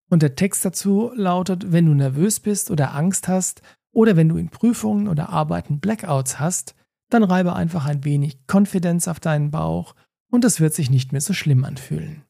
Und 0.10 0.22
der 0.22 0.36
Text 0.36 0.66
dazu 0.66 1.12
lautet, 1.16 1.72
wenn 1.72 1.86
du 1.86 1.94
nervös 1.94 2.40
bist 2.40 2.70
oder 2.72 2.94
Angst 2.94 3.28
hast 3.28 3.62
oder 3.94 4.16
wenn 4.16 4.30
du 4.30 4.38
in 4.38 4.50
Prüfungen 4.50 5.08
oder 5.08 5.30
Arbeiten 5.30 5.80
Blackouts 5.80 6.40
hast, 6.40 6.76
dann 7.10 7.24
reibe 7.24 7.56
einfach 7.56 7.86
ein 7.86 8.04
wenig 8.04 8.40
Confidence 8.48 9.08
auf 9.08 9.20
deinen 9.20 9.52
Bauch 9.52 9.96
und 10.30 10.46
es 10.46 10.60
wird 10.60 10.74
sich 10.74 10.90
nicht 10.90 11.12
mehr 11.12 11.22
so 11.22 11.34
schlimm 11.34 11.64
anfühlen. 11.66 12.24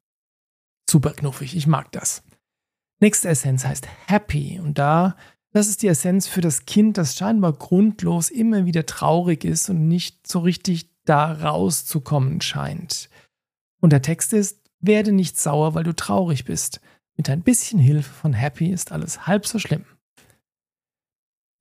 Super 0.90 1.12
knuffig, 1.12 1.56
ich 1.56 1.68
mag 1.68 1.92
das. 1.92 2.24
Nächste 3.00 3.30
Essenz 3.30 3.66
heißt 3.66 3.88
Happy. 4.08 4.60
Und 4.60 4.78
da, 4.78 5.16
das 5.54 5.68
ist 5.68 5.82
die 5.82 5.88
Essenz 5.88 6.28
für 6.28 6.42
das 6.42 6.66
Kind, 6.66 6.98
das 6.98 7.16
scheinbar 7.16 7.54
grundlos 7.54 8.30
immer 8.30 8.66
wieder 8.66 8.86
traurig 8.86 9.44
ist 9.44 9.70
und 9.70 9.88
nicht 9.88 10.28
so 10.28 10.40
richtig 10.40 10.92
da 11.06 11.32
rauszukommen 11.32 12.42
scheint. 12.42 13.10
Und 13.80 13.92
der 13.92 14.04
Text 14.04 14.34
ist, 14.34 14.61
werde 14.82 15.12
nicht 15.12 15.40
sauer, 15.40 15.74
weil 15.74 15.84
du 15.84 15.96
traurig 15.96 16.46
bist. 16.46 16.82
Mit 17.18 17.30
ein 17.30 17.42
bisschen 17.42 17.80
Hilfe 17.80 18.12
von 18.12 18.34
Happy 18.34 18.68
ist 18.72 18.92
alles 18.92 19.28
halb 19.28 19.46
so 19.46 19.60
schlimm. 19.60 19.86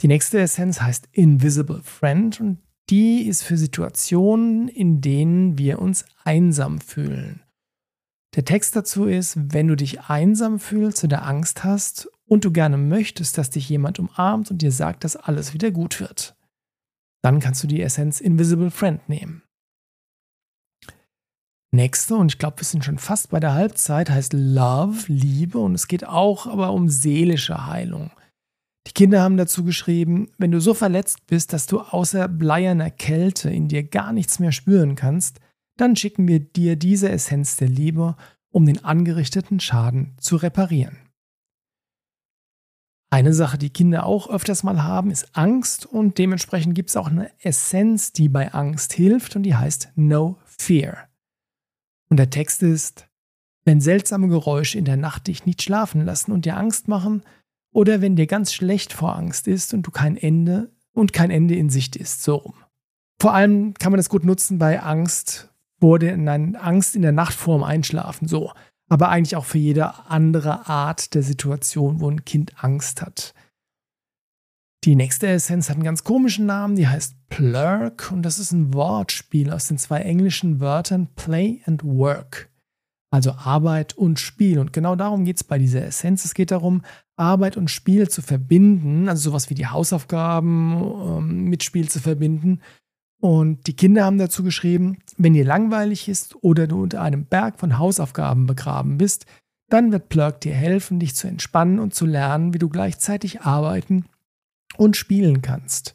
Die 0.03 0.09
nächste 0.09 0.41
Essenz 0.41 0.81
heißt 0.81 1.09
Invisible 1.13 1.83
Friend 1.83 2.41
und 2.41 2.59
die 2.89 3.27
ist 3.27 3.43
für 3.43 3.57
Situationen, 3.57 4.69
in 4.69 5.01
denen 5.01 5.59
wir 5.59 5.79
uns 5.81 6.05
einsam 6.25 6.81
fühlen. 6.81 7.43
Der 8.35 8.45
Text 8.45 8.77
dazu 8.77 9.07
ist, 9.07 9.37
wenn 9.53 9.69
du 9.69 9.77
dich 9.77 10.03
einsam 10.03 10.59
fühlst 10.59 11.05
oder 11.05 11.27
Angst 11.27 11.65
hast 11.65 12.09
und 12.27 12.45
du 12.45 12.53
gerne 12.53 12.77
möchtest, 12.77 13.37
dass 13.39 13.51
dich 13.51 13.69
jemand 13.69 13.99
umarmt 13.99 14.51
und 14.51 14.63
dir 14.63 14.73
sagt, 14.73 15.05
dass 15.05 15.17
alles 15.17 15.53
wieder 15.53 15.71
gut 15.71 16.01
wird, 16.01 16.37
dann 17.23 17.41
kannst 17.41 17.63
du 17.63 17.67
die 17.67 17.83
Essenz 17.83 18.21
Invisible 18.21 18.71
Friend 18.71 19.07
nehmen. 19.09 19.43
Nächste, 21.73 22.17
und 22.17 22.33
ich 22.33 22.39
glaube, 22.39 22.59
wir 22.59 22.65
sind 22.65 22.85
schon 22.85 22.99
fast 22.99 23.31
bei 23.31 23.39
der 23.39 23.55
Halbzeit, 23.55 24.11
heißt 24.11 24.33
Love, 24.33 25.05
Liebe, 25.07 25.59
und 25.59 25.75
es 25.75 25.87
geht 25.87 26.05
auch 26.05 26.49
aber 26.49 26.73
um 26.73 26.89
seelische 26.89 27.67
Heilung. 27.67 28.11
Die 28.89 28.93
Kinder 28.93 29.23
haben 29.23 29.37
dazu 29.37 29.63
geschrieben, 29.63 30.33
wenn 30.37 30.51
du 30.51 30.61
so 30.61 30.75
verletzt 30.75 31.27
bist, 31.29 31.53
dass 31.53 31.67
du 31.67 31.81
außer 31.81 32.27
bleierner 32.27 32.91
Kälte 32.91 33.51
in 33.51 33.69
dir 33.69 33.85
gar 33.85 34.13
nichts 34.13 34.41
mehr 34.41 34.51
spüren 34.51 34.97
kannst, 34.97 35.39
dann 35.77 35.95
schicken 35.95 36.27
wir 36.27 36.41
dir 36.41 36.75
diese 36.75 37.09
Essenz 37.09 37.57
der 37.57 37.69
Liebe, 37.69 38.17
um 38.51 38.67
den 38.67 38.85
angerichteten 38.85 39.61
Schaden 39.61 40.17
zu 40.19 40.37
reparieren. 40.37 40.99
Eine 43.13 43.33
Sache, 43.33 43.59
die 43.59 43.71
Kinder 43.71 44.07
auch 44.07 44.29
öfters 44.29 44.63
mal 44.63 44.83
haben, 44.83 45.11
ist 45.11 45.37
Angst 45.37 45.87
und 45.87 46.19
dementsprechend 46.19 46.75
gibt 46.75 46.91
es 46.91 46.97
auch 46.97 47.09
eine 47.09 47.31
Essenz, 47.41 48.13
die 48.13 48.29
bei 48.29 48.53
Angst 48.53 48.93
hilft 48.93 49.37
und 49.37 49.45
die 49.45 49.55
heißt 49.55 49.93
No 49.95 50.39
Fear. 50.45 51.10
Und 52.11 52.19
der 52.19 52.31
Text 52.31 52.63
ist, 52.63 53.09
wenn 53.65 53.81
seltsame 53.81 54.29
Geräusche 54.29 54.79
in 54.79 54.85
der 54.85 54.97
Nacht 54.97 55.29
dich 55.29 55.47
nicht 55.47 55.63
schlafen 55.63 56.05
lassen 56.05 56.33
und 56.33 56.45
dir 56.45 56.57
Angst 56.57 56.89
machen, 56.89 57.23
oder 57.73 58.01
wenn 58.01 58.17
dir 58.17 58.27
ganz 58.27 58.53
schlecht 58.53 58.93
vor 58.93 59.17
Angst 59.17 59.47
ist 59.47 59.73
und 59.73 59.87
du 59.87 59.91
kein 59.91 60.17
Ende 60.17 60.73
und 60.93 61.13
kein 61.13 61.31
Ende 61.31 61.55
in 61.55 61.71
Sicht 61.71 61.95
ist, 61.97 62.23
so 62.23 62.35
rum. 62.35 62.55
Vor 63.21 63.33
allem 63.33 63.75
kann 63.75 63.93
man 63.93 63.99
das 63.99 64.09
gut 64.09 64.25
nutzen 64.25 64.59
bei 64.59 64.83
Angst 64.83 65.51
wurde 65.81 66.11
in 66.11 66.29
eine 66.29 66.61
Angst 66.61 66.95
in 66.95 67.03
der 67.03 67.13
Nacht 67.13 67.35
vorm 67.35 67.63
Einschlafen, 67.63 68.29
so. 68.29 68.53
Aber 68.89 69.09
eigentlich 69.09 69.37
auch 69.37 69.45
für 69.45 69.59
jede 69.59 70.07
andere 70.07 70.69
Art 70.69 71.15
der 71.15 71.23
Situation, 71.23 72.01
wo 72.01 72.11
ein 72.11 72.25
Kind 72.25 72.63
Angst 72.63 73.03
hat. 73.03 73.35
Die 74.85 74.97
nächste 74.97 75.29
Essenz 75.29 75.69
hat 75.69 75.77
einen 75.77 75.85
ganz 75.85 76.05
komischen 76.05 76.47
Namen, 76.47 76.75
die 76.75 76.89
heißt 76.89 77.15
Plurk 77.31 78.13
und 78.13 78.23
das 78.23 78.39
ist 78.39 78.53
ein 78.53 78.75
Wortspiel 78.75 79.51
aus 79.51 79.69
den 79.69 79.79
zwei 79.79 80.01
englischen 80.01 80.61
Wörtern 80.61 81.09
Play 81.17 81.61
and 81.65 81.83
Work. 81.83 82.51
Also 83.13 83.33
Arbeit 83.33 83.97
und 83.97 84.21
Spiel. 84.21 84.61
Und 84.61 84.73
genau 84.73 84.95
darum 84.95 85.25
geht 85.25 85.37
es 85.37 85.45
bei 85.45 85.59
dieser 85.59 85.85
Essenz. 85.85 86.25
Es 86.25 86.35
geht 86.35 86.53
darum, 86.53 86.83
Arbeit 87.17 87.57
und 87.57 87.69
Spiel 87.69 88.09
zu 88.09 88.23
verbinden, 88.23 89.09
also 89.09 89.31
sowas 89.31 89.51
wie 89.51 89.55
die 89.55 89.67
Hausaufgaben 89.67 90.75
ähm, 90.75 91.45
mit 91.45 91.65
Spiel 91.65 91.89
zu 91.89 91.99
verbinden 91.99 92.61
und 93.21 93.67
die 93.67 93.77
Kinder 93.77 94.05
haben 94.05 94.19
dazu 94.19 94.43
geschrieben, 94.43 94.99
wenn 95.19 95.35
dir 95.35 95.45
langweilig 95.45 96.09
ist 96.09 96.43
oder 96.43 96.67
du 96.67 96.83
unter 96.83 97.03
einem 97.03 97.27
Berg 97.27 97.61
von 97.61 97.79
Hausaufgaben 97.79 98.47
begraben 98.47 98.97
bist, 98.97 99.27
dann 99.69 99.93
wird 99.93 100.09
Plurk 100.09 100.41
dir 100.41 100.55
helfen, 100.55 100.99
dich 100.99 101.15
zu 101.15 101.29
entspannen 101.29 101.79
und 101.79 101.95
zu 101.95 102.07
lernen, 102.07 102.55
wie 102.55 102.59
du 102.59 102.71
gleichzeitig 102.71 103.43
arbeiten 103.43 104.07
und 104.77 104.97
spielen 104.97 105.43
kannst. 105.43 105.95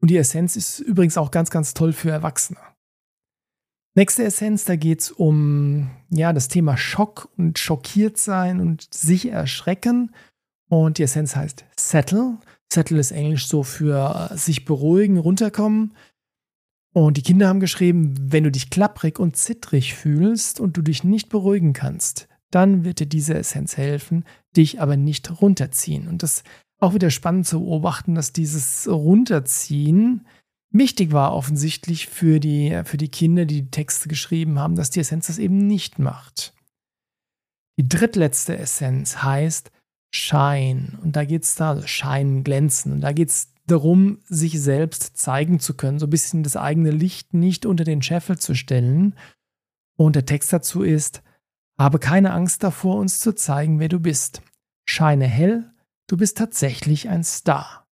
Und 0.00 0.10
die 0.10 0.16
Essenz 0.16 0.56
ist 0.56 0.80
übrigens 0.80 1.18
auch 1.18 1.30
ganz, 1.30 1.50
ganz 1.50 1.74
toll 1.74 1.92
für 1.92 2.10
Erwachsene. 2.10 2.60
Nächste 3.94 4.24
Essenz, 4.24 4.64
da 4.64 4.76
geht 4.76 5.00
es 5.00 5.10
um 5.10 5.90
ja, 6.10 6.32
das 6.32 6.46
Thema 6.46 6.76
Schock 6.76 7.28
und 7.36 7.58
schockiert 7.58 8.16
sein 8.16 8.60
und 8.60 8.92
sich 8.94 9.30
erschrecken. 9.30 10.14
Und 10.68 10.98
die 10.98 11.02
Essenz 11.02 11.34
heißt 11.34 11.64
Settle. 11.76 12.38
Settle 12.72 13.00
ist 13.00 13.10
Englisch 13.10 13.48
so 13.48 13.62
für 13.62 14.30
sich 14.34 14.64
beruhigen, 14.64 15.18
runterkommen. 15.18 15.94
Und 16.92 17.16
die 17.16 17.22
Kinder 17.22 17.48
haben 17.48 17.60
geschrieben, 17.60 18.14
wenn 18.18 18.44
du 18.44 18.52
dich 18.52 18.70
klapprig 18.70 19.18
und 19.18 19.36
zittrig 19.36 19.94
fühlst 19.94 20.60
und 20.60 20.76
du 20.76 20.82
dich 20.82 21.02
nicht 21.02 21.28
beruhigen 21.28 21.72
kannst, 21.72 22.28
dann 22.50 22.84
wird 22.84 23.00
dir 23.00 23.06
diese 23.06 23.34
Essenz 23.34 23.76
helfen, 23.76 24.24
dich 24.56 24.80
aber 24.80 24.96
nicht 24.96 25.40
runterziehen. 25.40 26.08
Und 26.08 26.22
das 26.22 26.44
auch 26.78 26.94
wieder 26.94 27.10
spannend 27.10 27.46
zu 27.46 27.60
beobachten, 27.60 28.14
dass 28.14 28.32
dieses 28.32 28.88
Runterziehen 28.88 30.26
wichtig 30.70 31.12
war 31.12 31.34
offensichtlich 31.34 32.06
für 32.06 32.40
die, 32.40 32.80
für 32.84 32.96
die 32.96 33.08
Kinder, 33.08 33.44
die 33.44 33.62
die 33.62 33.70
Texte 33.70 34.08
geschrieben 34.08 34.58
haben, 34.58 34.76
dass 34.76 34.90
die 34.90 35.00
Essenz 35.00 35.26
das 35.26 35.38
eben 35.38 35.66
nicht 35.66 35.98
macht. 35.98 36.54
Die 37.78 37.88
drittletzte 37.88 38.56
Essenz 38.58 39.22
heißt 39.22 39.70
Shine. 40.10 40.98
Und 41.02 41.16
da 41.16 41.24
geht 41.24 41.44
es 41.44 41.54
da, 41.54 41.70
also 41.70 41.86
Shine, 41.86 42.42
glänzen. 42.42 42.92
Und 42.92 43.00
da 43.00 43.12
geht 43.12 43.30
es 43.30 43.52
darum, 43.66 44.18
sich 44.26 44.60
selbst 44.60 45.16
zeigen 45.16 45.60
zu 45.60 45.74
können, 45.74 45.98
so 45.98 46.06
ein 46.06 46.10
bisschen 46.10 46.42
das 46.42 46.56
eigene 46.56 46.90
Licht 46.90 47.34
nicht 47.34 47.66
unter 47.66 47.84
den 47.84 48.02
Scheffel 48.02 48.38
zu 48.38 48.54
stellen. 48.54 49.14
Und 49.96 50.16
der 50.16 50.26
Text 50.26 50.52
dazu 50.52 50.82
ist, 50.82 51.22
habe 51.78 51.98
keine 51.98 52.32
Angst 52.32 52.62
davor, 52.62 52.96
uns 52.96 53.20
zu 53.20 53.34
zeigen, 53.34 53.78
wer 53.78 53.88
du 53.88 54.00
bist. 54.00 54.42
Scheine 54.84 55.26
hell, 55.26 55.70
du 56.08 56.16
bist 56.16 56.36
tatsächlich 56.36 57.08
ein 57.08 57.22
Star. 57.22 57.86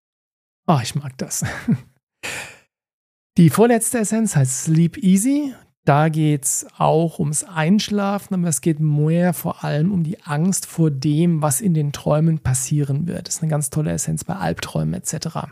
Oh, 0.67 0.79
ich 0.81 0.95
mag 0.95 1.17
das. 1.17 1.43
Die 3.37 3.49
vorletzte 3.49 3.99
Essenz 3.99 4.35
heißt 4.35 4.65
Sleep 4.65 4.97
Easy. 4.97 5.53
Da 5.85 6.07
geht 6.07 6.45
es 6.45 6.65
auch 6.77 7.19
ums 7.19 7.43
Einschlafen, 7.43 8.35
aber 8.35 8.47
es 8.47 8.61
geht 8.61 8.79
mehr 8.79 9.33
vor 9.33 9.65
allem 9.65 9.91
um 9.91 10.03
die 10.03 10.21
Angst 10.21 10.65
vor 10.65 10.89
dem, 10.89 11.41
was 11.41 11.59
in 11.59 11.73
den 11.73 11.91
Träumen 11.91 12.39
passieren 12.39 13.05
wird. 13.05 13.27
Das 13.27 13.35
ist 13.35 13.41
eine 13.41 13.49
ganz 13.49 13.69
tolle 13.69 13.91
Essenz 13.91 14.23
bei 14.23 14.35
Albträumen 14.35 14.93
etc. 14.93 15.49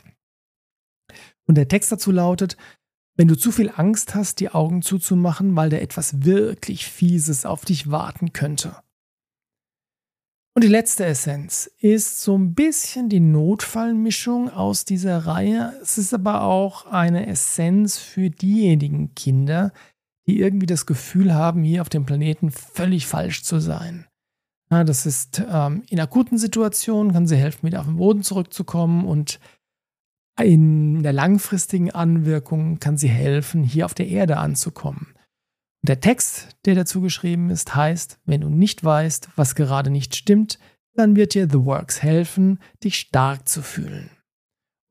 Und 1.46 1.56
der 1.56 1.68
Text 1.68 1.92
dazu 1.92 2.12
lautet, 2.12 2.56
wenn 3.18 3.28
du 3.28 3.36
zu 3.36 3.52
viel 3.52 3.72
Angst 3.76 4.16
hast, 4.16 4.40
die 4.40 4.52
Augen 4.52 4.82
zuzumachen, 4.82 5.56
weil 5.58 5.70
da 5.70 5.78
etwas 5.78 6.24
wirklich 6.24 6.86
Fieses 6.86 7.46
auf 7.46 7.66
dich 7.66 7.92
warten 7.92 8.32
könnte. 8.32 8.78
Und 10.54 10.66
die 10.66 10.70
letzte 10.70 11.06
Essenz 11.06 11.72
ist 11.80 12.22
so 12.22 12.38
ein 12.38 12.54
bisschen 12.54 13.08
die 13.08 13.22
Notfallmischung 13.22 14.50
aus 14.50 14.84
dieser 14.84 15.20
Reihe. 15.20 15.74
Es 15.82 15.98
ist 15.98 16.14
aber 16.14 16.42
auch 16.42 16.86
eine 16.88 17.28
Essenz 17.28 17.98
für 17.98 18.30
diejenigen 18.30 19.16
Kinder, 19.16 19.72
die 20.28 20.42
irgendwie 20.42 20.66
das 20.66 20.86
Gefühl 20.86 21.34
haben, 21.34 21.64
hier 21.64 21.82
auf 21.82 21.90
dem 21.90 22.06
Planeten 22.06 22.52
völlig 22.52 23.08
falsch 23.08 23.44
zu 23.44 23.60
sein. 23.60 24.08
Ja, 24.70 24.84
das 24.84 25.06
ist 25.06 25.42
ähm, 25.50 25.84
in 25.90 26.00
akuten 26.02 26.38
Situationen, 26.38 27.14
kann 27.14 27.28
sie 27.28 27.38
helfen, 27.38 27.68
wieder 27.68 27.80
auf 27.80 27.88
den 27.88 27.98
Boden 27.98 28.24
zurückzukommen 28.24 29.06
und 29.06 29.40
in 30.40 31.04
der 31.04 31.14
langfristigen 31.14 31.92
Anwirkung 31.92 32.80
kann 32.80 32.98
sie 32.98 33.10
helfen, 33.10 33.64
hier 33.64 33.86
auf 33.86 33.94
der 33.94 34.08
Erde 34.08 34.38
anzukommen. 34.38 35.14
Der 35.84 36.00
Text, 36.00 36.50
der 36.66 36.76
dazu 36.76 37.02
geschrieben 37.02 37.50
ist, 37.50 37.76
heißt, 37.76 38.20
wenn 38.26 38.42
du 38.42 38.50
nicht 38.50 38.84
weißt, 38.84 39.30
was 39.36 39.56
gerade 39.56 39.90
nicht 39.90 40.16
stimmt, 40.16 40.60
dann 40.96 41.16
wird 41.16 41.34
dir 41.34 41.48
The 41.50 41.66
Works 41.66 42.04
helfen, 42.04 42.60
dich 42.84 42.98
stark 42.98 43.48
zu 43.48 43.62
fühlen. 43.62 44.10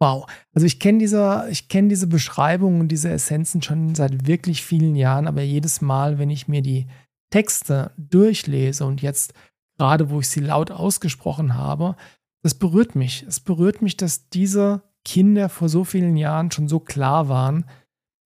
Wow, 0.00 0.26
also 0.54 0.66
ich 0.66 0.80
kenne 0.80 0.98
diese, 0.98 1.46
ich 1.50 1.68
diese 1.68 2.06
Beschreibungen 2.06 2.80
und 2.80 2.88
diese 2.88 3.10
Essenzen 3.10 3.62
schon 3.62 3.94
seit 3.94 4.26
wirklich 4.26 4.64
vielen 4.64 4.96
Jahren, 4.96 5.28
aber 5.28 5.42
jedes 5.42 5.82
Mal, 5.82 6.18
wenn 6.18 6.30
ich 6.30 6.48
mir 6.48 6.62
die 6.62 6.86
Texte 7.30 7.92
durchlese 7.98 8.84
und 8.86 9.02
jetzt 9.02 9.34
gerade, 9.78 10.10
wo 10.10 10.20
ich 10.20 10.28
sie 10.28 10.40
laut 10.40 10.70
ausgesprochen 10.70 11.54
habe, 11.54 11.96
das 12.42 12.54
berührt 12.54 12.94
mich. 12.94 13.24
Es 13.28 13.40
berührt 13.40 13.82
mich, 13.82 13.96
dass 13.96 14.30
diese 14.30 14.82
Kinder 15.04 15.48
vor 15.48 15.68
so 15.68 15.84
vielen 15.84 16.16
Jahren 16.16 16.50
schon 16.50 16.66
so 16.66 16.80
klar 16.80 17.28
waren, 17.28 17.66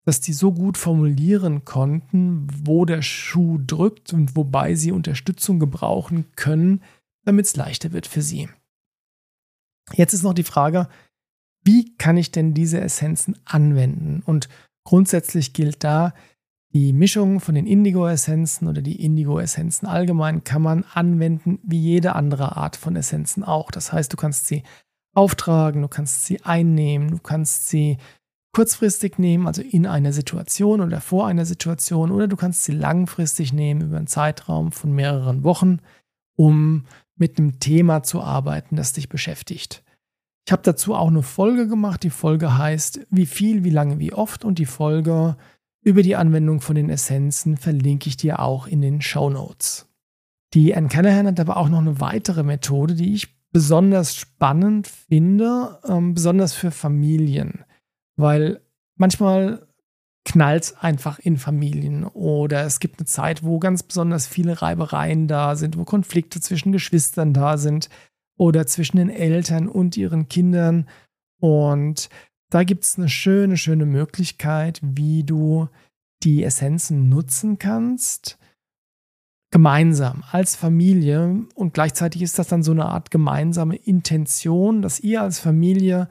dass 0.05 0.19
die 0.19 0.33
so 0.33 0.51
gut 0.51 0.77
formulieren 0.77 1.63
konnten, 1.63 2.47
wo 2.63 2.85
der 2.85 3.01
Schuh 3.01 3.59
drückt 3.65 4.13
und 4.13 4.35
wobei 4.35 4.75
sie 4.75 4.91
Unterstützung 4.91 5.59
gebrauchen 5.59 6.25
können, 6.35 6.81
damit 7.23 7.45
es 7.45 7.55
leichter 7.55 7.91
wird 7.91 8.07
für 8.07 8.21
sie. 8.21 8.49
Jetzt 9.93 10.13
ist 10.13 10.23
noch 10.23 10.33
die 10.33 10.43
Frage, 10.43 10.87
wie 11.63 11.95
kann 11.97 12.17
ich 12.17 12.31
denn 12.31 12.53
diese 12.53 12.81
Essenzen 12.81 13.37
anwenden? 13.45 14.23
Und 14.25 14.49
grundsätzlich 14.83 15.53
gilt 15.53 15.83
da, 15.83 16.13
die 16.73 16.93
Mischung 16.93 17.41
von 17.41 17.53
den 17.53 17.67
Indigo-Essenzen 17.67 18.67
oder 18.67 18.81
die 18.81 19.03
Indigo-Essenzen 19.03 19.87
allgemein 19.87 20.45
kann 20.45 20.61
man 20.61 20.85
anwenden 20.93 21.59
wie 21.63 21.79
jede 21.79 22.15
andere 22.15 22.55
Art 22.55 22.77
von 22.77 22.95
Essenzen 22.95 23.43
auch. 23.43 23.71
Das 23.71 23.91
heißt, 23.91 24.11
du 24.13 24.17
kannst 24.17 24.47
sie 24.47 24.63
auftragen, 25.13 25.81
du 25.81 25.89
kannst 25.89 26.25
sie 26.25 26.41
einnehmen, 26.43 27.11
du 27.11 27.17
kannst 27.17 27.67
sie 27.67 27.97
kurzfristig 28.53 29.17
nehmen, 29.17 29.47
also 29.47 29.61
in 29.61 29.85
einer 29.85 30.13
Situation 30.13 30.81
oder 30.81 31.01
vor 31.01 31.27
einer 31.27 31.45
Situation, 31.45 32.11
oder 32.11 32.27
du 32.27 32.35
kannst 32.35 32.63
sie 32.63 32.73
langfristig 32.73 33.53
nehmen 33.53 33.81
über 33.81 33.97
einen 33.97 34.07
Zeitraum 34.07 34.71
von 34.71 34.91
mehreren 34.91 35.43
Wochen, 35.43 35.79
um 36.35 36.85
mit 37.15 37.37
einem 37.37 37.59
Thema 37.59 38.03
zu 38.03 38.21
arbeiten, 38.21 38.75
das 38.75 38.93
dich 38.93 39.07
beschäftigt. 39.07 39.83
Ich 40.45 40.51
habe 40.51 40.63
dazu 40.63 40.95
auch 40.95 41.07
eine 41.07 41.23
Folge 41.23 41.67
gemacht. 41.67 42.03
Die 42.03 42.09
Folge 42.09 42.57
heißt 42.57 43.07
Wie 43.09 43.27
viel, 43.27 43.63
wie 43.63 43.69
lange, 43.69 43.99
wie 43.99 44.13
oft 44.13 44.43
und 44.43 44.59
die 44.59 44.65
Folge 44.65 45.37
über 45.83 46.03
die 46.03 46.15
Anwendung 46.15 46.61
von 46.61 46.75
den 46.75 46.89
Essenzen 46.89 47.57
verlinke 47.57 48.07
ich 48.07 48.17
dir 48.17 48.39
auch 48.39 48.67
in 48.67 48.81
den 48.81 49.01
Show 49.01 49.29
Notes. 49.29 49.87
Die 50.53 50.75
Anne 50.75 50.89
Callahan 50.89 51.27
hat 51.27 51.39
aber 51.39 51.57
auch 51.57 51.69
noch 51.69 51.79
eine 51.79 51.99
weitere 52.01 52.43
Methode, 52.43 52.95
die 52.95 53.13
ich 53.13 53.39
besonders 53.51 54.15
spannend 54.15 54.87
finde, 54.87 55.79
ähm, 55.87 56.13
besonders 56.13 56.53
für 56.53 56.71
Familien, 56.71 57.63
weil 58.21 58.61
manchmal 58.95 59.67
knallt 60.23 60.63
es 60.63 60.77
einfach 60.77 61.19
in 61.19 61.37
Familien 61.37 62.05
oder 62.05 62.63
es 62.65 62.79
gibt 62.79 62.99
eine 62.99 63.07
Zeit, 63.07 63.43
wo 63.43 63.59
ganz 63.59 63.83
besonders 63.83 64.27
viele 64.27 64.61
Reibereien 64.61 65.27
da 65.27 65.55
sind, 65.55 65.77
wo 65.77 65.83
Konflikte 65.83 66.39
zwischen 66.39 66.71
Geschwistern 66.71 67.33
da 67.33 67.57
sind 67.57 67.89
oder 68.37 68.67
zwischen 68.67 68.97
den 68.97 69.09
Eltern 69.09 69.67
und 69.67 69.97
ihren 69.97 70.29
Kindern. 70.29 70.87
Und 71.39 72.09
da 72.49 72.63
gibt 72.63 72.83
es 72.83 72.97
eine 72.97 73.09
schöne, 73.09 73.57
schöne 73.57 73.85
Möglichkeit, 73.85 74.79
wie 74.83 75.23
du 75.23 75.69
die 76.23 76.43
Essenzen 76.43 77.09
nutzen 77.09 77.57
kannst, 77.57 78.37
gemeinsam 79.51 80.23
als 80.31 80.55
Familie. 80.55 81.45
Und 81.55 81.73
gleichzeitig 81.73 82.21
ist 82.21 82.37
das 82.37 82.47
dann 82.47 82.61
so 82.61 82.71
eine 82.71 82.85
Art 82.85 83.09
gemeinsame 83.09 83.75
Intention, 83.75 84.81
dass 84.83 84.99
ihr 84.99 85.21
als 85.21 85.39
Familie 85.39 86.07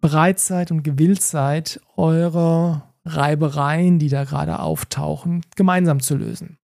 bereit 0.00 0.40
seid 0.40 0.70
und 0.70 0.82
gewillt 0.82 1.22
seid, 1.22 1.80
eure 1.96 2.82
Reibereien, 3.04 3.98
die 3.98 4.08
da 4.08 4.24
gerade 4.24 4.58
auftauchen, 4.60 5.42
gemeinsam 5.56 6.00
zu 6.00 6.16
lösen. 6.16 6.58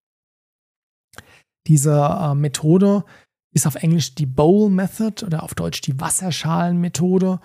Diese 1.67 1.95
äh, 1.95 2.35
Methode 2.35 3.03
ist 3.51 3.65
auf 3.65 3.75
Englisch 3.75 4.15
die 4.15 4.25
Bowl 4.25 4.69
Method 4.69 5.25
oder 5.25 5.43
auf 5.43 5.55
Deutsch 5.55 5.81
die 5.81 5.99
Wasserschalenmethode. 5.99 7.39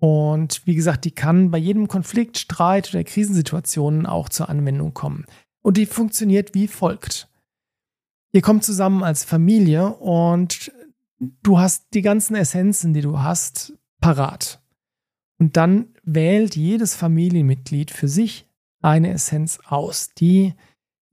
Und 0.00 0.66
wie 0.66 0.74
gesagt, 0.74 1.04
die 1.04 1.10
kann 1.10 1.50
bei 1.50 1.58
jedem 1.58 1.86
Konflikt, 1.86 2.38
Streit 2.38 2.90
oder 2.90 3.04
Krisensituationen 3.04 4.06
auch 4.06 4.28
zur 4.28 4.48
Anwendung 4.48 4.94
kommen. 4.94 5.26
Und 5.62 5.76
die 5.76 5.86
funktioniert 5.86 6.54
wie 6.54 6.66
folgt. 6.66 7.28
Ihr 8.32 8.42
kommt 8.42 8.64
zusammen 8.64 9.02
als 9.02 9.24
Familie 9.24 9.90
und 9.94 10.72
du 11.18 11.58
hast 11.58 11.92
die 11.92 12.02
ganzen 12.02 12.36
Essenzen, 12.36 12.94
die 12.94 13.02
du 13.02 13.20
hast, 13.20 13.74
parat. 14.00 14.59
Und 15.40 15.56
dann 15.56 15.88
wählt 16.04 16.54
jedes 16.54 16.94
Familienmitglied 16.94 17.90
für 17.90 18.08
sich 18.08 18.46
eine 18.82 19.10
Essenz 19.10 19.58
aus, 19.66 20.10
die 20.14 20.54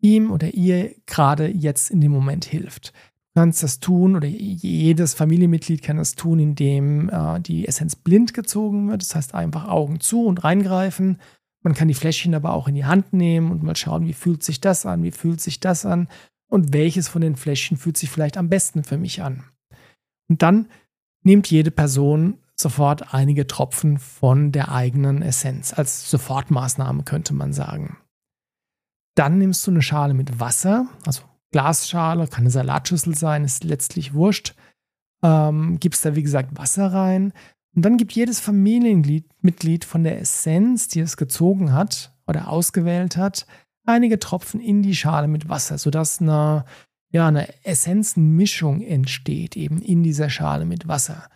ihm 0.01 0.31
oder 0.31 0.53
ihr 0.53 0.93
gerade 1.05 1.47
jetzt 1.47 1.89
in 1.89 2.01
dem 2.01 2.11
Moment 2.11 2.45
hilft 2.45 2.93
kannst 3.37 3.61
das 3.61 3.79
tun 3.79 4.15
oder 4.15 4.27
jedes 4.27 5.13
Familienmitglied 5.13 5.83
kann 5.83 5.97
das 5.97 6.15
tun, 6.15 6.39
indem 6.39 7.07
äh, 7.09 7.39
die 7.39 7.67
Essenz 7.67 7.95
blind 7.95 8.33
gezogen 8.33 8.89
wird. 8.89 9.03
Das 9.03 9.13
heißt 9.13 9.35
einfach 9.35 9.67
Augen 9.67 9.99
zu 9.99 10.25
und 10.25 10.43
reingreifen. 10.43 11.19
Man 11.61 11.75
kann 11.75 11.87
die 11.87 11.93
Fläschchen 11.93 12.33
aber 12.33 12.53
auch 12.53 12.67
in 12.67 12.73
die 12.73 12.85
Hand 12.85 13.13
nehmen 13.13 13.51
und 13.51 13.61
mal 13.61 13.75
schauen, 13.75 14.07
wie 14.07 14.13
fühlt 14.13 14.41
sich 14.41 14.59
das 14.59 14.87
an, 14.87 15.03
wie 15.03 15.11
fühlt 15.11 15.39
sich 15.39 15.59
das 15.59 15.85
an 15.85 16.07
und 16.49 16.73
welches 16.73 17.09
von 17.09 17.21
den 17.21 17.35
Fläschchen 17.35 17.77
fühlt 17.77 17.95
sich 17.95 18.09
vielleicht 18.09 18.37
am 18.37 18.49
besten 18.49 18.83
für 18.83 18.97
mich 18.97 19.21
an. 19.21 19.43
Und 20.27 20.41
dann 20.41 20.67
nimmt 21.21 21.45
jede 21.51 21.69
Person 21.69 22.39
sofort 22.60 23.13
einige 23.13 23.48
Tropfen 23.48 24.00
von 24.00 24.52
der 24.52 24.72
eigenen 24.72 25.22
Essenz 25.22 25.74
als 25.74 26.10
Sofortmaßnahme 26.10 27.04
könnte 27.04 27.34
man 27.34 27.54
sagen. 27.54 27.98
Dann 29.15 29.38
nimmst 29.38 29.65
du 29.65 29.72
eine 29.72 29.82
Schale 29.82 30.13
mit 30.13 30.39
Wasser, 30.39 30.88
also 31.06 31.22
Glasschale, 31.52 32.28
kann 32.28 32.41
eine 32.41 32.52
Salatschüssel 32.52 33.15
sein, 33.15 33.43
ist 33.43 33.63
letztlich 33.63 34.13
wurscht. 34.13 34.54
Ähm, 35.24 35.80
gibst 35.80 36.06
da, 36.06 36.15
wie 36.15 36.24
gesagt, 36.24 36.58
Wasser 36.58 36.93
rein. 36.93 37.34
Und 37.76 37.84
dann 37.84 37.98
gibt 37.98 38.13
jedes 38.13 38.39
Familienmitglied 38.39 39.86
von 39.86 40.04
der 40.04 40.20
Essenz, 40.20 40.88
die 40.88 41.00
es 41.00 41.17
gezogen 41.17 41.74
hat 41.74 42.13
oder 42.28 42.50
ausgewählt 42.50 43.17
hat, 43.17 43.48
einige 43.86 44.20
Tropfen 44.20 44.60
in 44.60 44.84
die 44.84 44.96
Schale 44.96 45.28
mit 45.28 45.48
Wasser, 45.48 45.78
sodass 45.78 46.22
eine, 46.22 46.65
ja, 47.12 47.28
eine 47.28 47.48
Essenzenmischung 47.63 48.82
entsteht, 48.82 49.56
eben 49.56 49.82
in 49.82 50.04
dieser 50.04 50.30
Schale 50.30 50.65
mit 50.65 50.88
Wasser. 50.88 51.30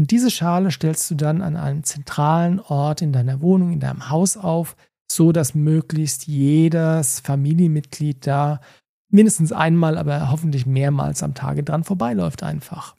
Und 0.00 0.12
diese 0.12 0.30
Schale 0.30 0.70
stellst 0.70 1.10
du 1.10 1.14
dann 1.14 1.42
an 1.42 1.58
einem 1.58 1.84
zentralen 1.84 2.58
Ort 2.58 3.02
in 3.02 3.12
deiner 3.12 3.42
Wohnung, 3.42 3.70
in 3.70 3.80
deinem 3.80 4.08
Haus 4.08 4.38
auf, 4.38 4.74
so 5.12 5.30
dass 5.30 5.54
möglichst 5.54 6.26
jedes 6.26 7.20
Familienmitglied 7.20 8.26
da 8.26 8.62
mindestens 9.10 9.52
einmal, 9.52 9.98
aber 9.98 10.30
hoffentlich 10.30 10.64
mehrmals 10.64 11.22
am 11.22 11.34
Tage 11.34 11.62
dran 11.62 11.84
vorbeiläuft 11.84 12.42
einfach. 12.42 12.96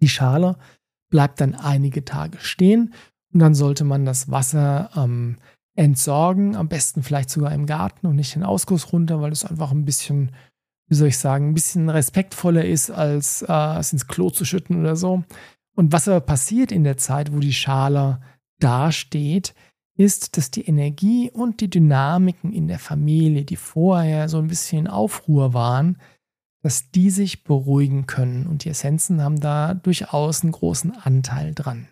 Die 0.00 0.08
Schale 0.08 0.56
bleibt 1.10 1.38
dann 1.42 1.54
einige 1.54 2.02
Tage 2.02 2.38
stehen 2.40 2.94
und 3.34 3.40
dann 3.40 3.54
sollte 3.54 3.84
man 3.84 4.06
das 4.06 4.30
Wasser 4.30 4.88
ähm, 4.96 5.36
entsorgen, 5.76 6.56
am 6.56 6.68
besten 6.68 7.02
vielleicht 7.02 7.28
sogar 7.28 7.52
im 7.52 7.66
Garten 7.66 8.06
und 8.06 8.16
nicht 8.16 8.34
den 8.34 8.42
Ausguss 8.42 8.90
runter, 8.90 9.20
weil 9.20 9.32
es 9.32 9.44
einfach 9.44 9.70
ein 9.70 9.84
bisschen, 9.84 10.32
wie 10.86 10.94
soll 10.94 11.08
ich 11.08 11.18
sagen, 11.18 11.50
ein 11.50 11.54
bisschen 11.54 11.90
respektvoller 11.90 12.64
ist, 12.64 12.90
als 12.90 13.42
äh, 13.42 13.78
es 13.78 13.92
ins 13.92 14.06
Klo 14.06 14.30
zu 14.30 14.46
schütten 14.46 14.80
oder 14.80 14.96
so. 14.96 15.24
Und 15.78 15.92
was 15.92 16.08
aber 16.08 16.20
passiert 16.20 16.72
in 16.72 16.82
der 16.82 16.96
Zeit, 16.96 17.32
wo 17.32 17.38
die 17.38 17.52
Schale 17.52 18.20
dasteht, 18.58 19.54
ist, 19.96 20.36
dass 20.36 20.50
die 20.50 20.66
Energie 20.66 21.30
und 21.30 21.60
die 21.60 21.70
Dynamiken 21.70 22.52
in 22.52 22.66
der 22.66 22.80
Familie, 22.80 23.44
die 23.44 23.54
vorher 23.54 24.28
so 24.28 24.38
ein 24.38 24.48
bisschen 24.48 24.80
in 24.80 24.86
Aufruhr 24.88 25.54
waren, 25.54 25.98
dass 26.64 26.90
die 26.90 27.10
sich 27.10 27.44
beruhigen 27.44 28.06
können. 28.06 28.48
Und 28.48 28.64
die 28.64 28.70
Essenzen 28.70 29.22
haben 29.22 29.38
da 29.38 29.74
durchaus 29.74 30.42
einen 30.42 30.50
großen 30.50 30.96
Anteil 30.96 31.54
dran. 31.54 31.86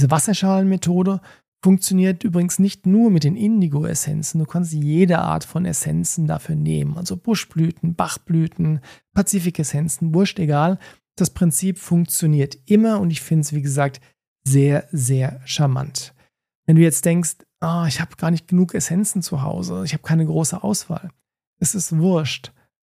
Diese 0.00 0.10
Wasserschalenmethode 0.10 1.20
funktioniert 1.62 2.24
übrigens 2.24 2.58
nicht 2.58 2.86
nur 2.86 3.12
mit 3.12 3.22
den 3.22 3.36
Indigo-Essenzen. 3.36 4.40
Du 4.40 4.46
kannst 4.46 4.72
jede 4.72 5.20
Art 5.20 5.44
von 5.44 5.64
Essenzen 5.64 6.26
dafür 6.26 6.56
nehmen. 6.56 6.96
Also 6.96 7.16
Buschblüten, 7.16 7.94
Bachblüten, 7.94 8.80
Pazifik-Essenzen, 9.14 10.12
wurscht 10.12 10.40
egal. 10.40 10.80
Das 11.16 11.30
Prinzip 11.30 11.78
funktioniert 11.78 12.58
immer 12.66 13.00
und 13.00 13.10
ich 13.10 13.20
finde 13.20 13.42
es, 13.42 13.52
wie 13.52 13.62
gesagt, 13.62 14.00
sehr, 14.44 14.88
sehr 14.92 15.40
charmant. 15.44 16.14
Wenn 16.66 16.76
du 16.76 16.82
jetzt 16.82 17.04
denkst, 17.04 17.36
oh, 17.60 17.84
ich 17.86 18.00
habe 18.00 18.16
gar 18.16 18.30
nicht 18.30 18.48
genug 18.48 18.74
Essenzen 18.74 19.22
zu 19.22 19.42
Hause, 19.42 19.82
ich 19.84 19.92
habe 19.92 20.02
keine 20.02 20.26
große 20.26 20.62
Auswahl, 20.62 21.10
es 21.58 21.74
ist 21.74 21.96
wurscht. 21.96 22.52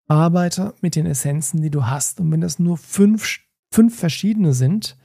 Arbeite 0.08 0.74
mit 0.82 0.96
den 0.96 1.06
Essenzen, 1.06 1.62
die 1.62 1.72
du 1.72 1.86
hast. 1.86 2.20
Und 2.20 2.32
wenn 2.32 2.42
das 2.42 2.60
nur 2.60 2.78
fünf, 2.78 3.40
fünf 3.72 3.98
verschiedene 3.98 4.54
sind 4.54 4.98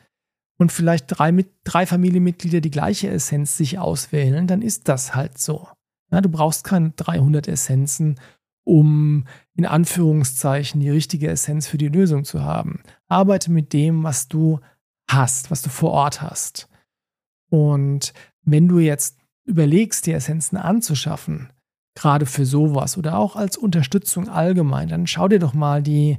und 0.59 0.73
vielleicht 0.73 1.07
drei, 1.09 1.45
drei 1.65 1.87
Familienmitglieder 1.87 2.61
die 2.61 2.71
gleiche 2.71 3.09
Essenz 3.09 3.57
sich 3.57 3.79
auswählen, 3.79 4.47
dann 4.47 4.63
ist 4.63 4.89
das 4.89 5.15
halt 5.15 5.39
so. 5.39 5.69
Ja, 6.11 6.21
du 6.21 6.29
brauchst 6.29 6.65
keine 6.65 6.91
300 6.91 7.49
Essenzen, 7.49 8.19
um 8.65 9.25
in 9.55 9.67
Anführungszeichen 9.67 10.81
die 10.81 10.91
richtige 10.91 11.29
Essenz 11.29 11.67
für 11.67 11.79
die 11.79 11.89
Lösung 11.89 12.25
zu 12.25 12.45
haben. 12.45 12.81
Arbeite 13.09 13.51
mit 13.51 13.73
dem, 13.73 14.03
was 14.03 14.29
du 14.29 14.61
hast, 15.09 15.51
was 15.51 15.63
du 15.63 15.71
vor 15.71 15.91
Ort 15.91 16.23
hast. 16.23 16.69
Und 17.51 18.13
wenn 18.43 18.69
du 18.69 18.79
jetzt 18.79 19.19
überlegst, 19.45 20.07
die 20.07 20.13
Essenzen 20.13 20.57
anzuschaffen, 20.57 21.53
gerade 21.95 22.27
für 22.27 22.47
sowas 22.47 22.97
oder 22.97 23.19
auch 23.19 23.37
als 23.37 23.57
Unterstützung 23.57 24.29
allgemein, 24.29 24.89
dann 24.89 25.07
schau 25.07 25.29
dir 25.29 25.41
doch 25.41 25.55
mal 25.55 25.83
die 25.83 26.19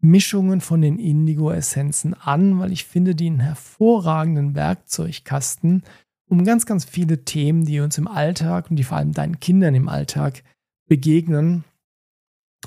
Mischungen 0.00 0.60
von 0.60 0.82
den 0.82 0.98
Indigo-Essenzen 0.98 2.14
an, 2.14 2.58
weil 2.58 2.72
ich 2.72 2.84
finde 2.84 3.14
die 3.14 3.26
einen 3.26 3.40
hervorragenden 3.40 4.54
Werkzeugkasten, 4.54 5.82
um 6.28 6.44
ganz, 6.44 6.66
ganz 6.66 6.84
viele 6.84 7.24
Themen, 7.24 7.64
die 7.64 7.80
uns 7.80 7.96
im 7.98 8.08
Alltag 8.08 8.70
und 8.70 8.76
die 8.76 8.84
vor 8.84 8.98
allem 8.98 9.12
deinen 9.12 9.40
Kindern 9.40 9.74
im 9.74 9.88
Alltag 9.88 10.42
begegnen, 10.86 11.64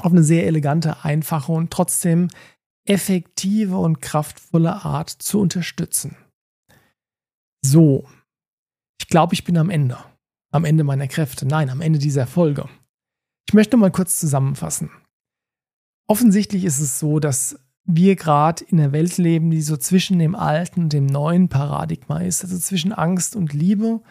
auf 0.03 0.11
eine 0.11 0.23
sehr 0.23 0.45
elegante, 0.47 1.03
einfache 1.03 1.51
und 1.51 1.71
trotzdem 1.71 2.29
effektive 2.85 3.77
und 3.77 4.01
kraftvolle 4.01 4.83
Art 4.83 5.09
zu 5.09 5.39
unterstützen. 5.39 6.15
So, 7.61 8.07
ich 8.99 9.07
glaube, 9.07 9.33
ich 9.33 9.43
bin 9.43 9.57
am 9.57 9.69
Ende. 9.69 9.97
Am 10.51 10.65
Ende 10.65 10.83
meiner 10.83 11.07
Kräfte. 11.07 11.45
Nein, 11.45 11.69
am 11.69 11.81
Ende 11.81 11.99
dieser 11.99 12.25
Folge. 12.25 12.67
Ich 13.47 13.53
möchte 13.53 13.77
mal 13.77 13.91
kurz 13.91 14.19
zusammenfassen. 14.19 14.89
Offensichtlich 16.07 16.65
ist 16.65 16.79
es 16.79 16.99
so, 16.99 17.19
dass 17.19 17.59
wir 17.85 18.15
gerade 18.15 18.63
in 18.65 18.79
einer 18.79 18.91
Welt 18.91 19.17
leben, 19.17 19.51
die 19.51 19.61
so 19.61 19.77
zwischen 19.77 20.19
dem 20.19 20.35
alten 20.35 20.83
und 20.83 20.93
dem 20.93 21.05
neuen 21.05 21.49
Paradigma 21.49 22.19
ist, 22.19 22.43
also 22.43 22.57
zwischen 22.57 22.93
Angst 22.93 23.35
und 23.35 23.53
Liebe. 23.53 24.01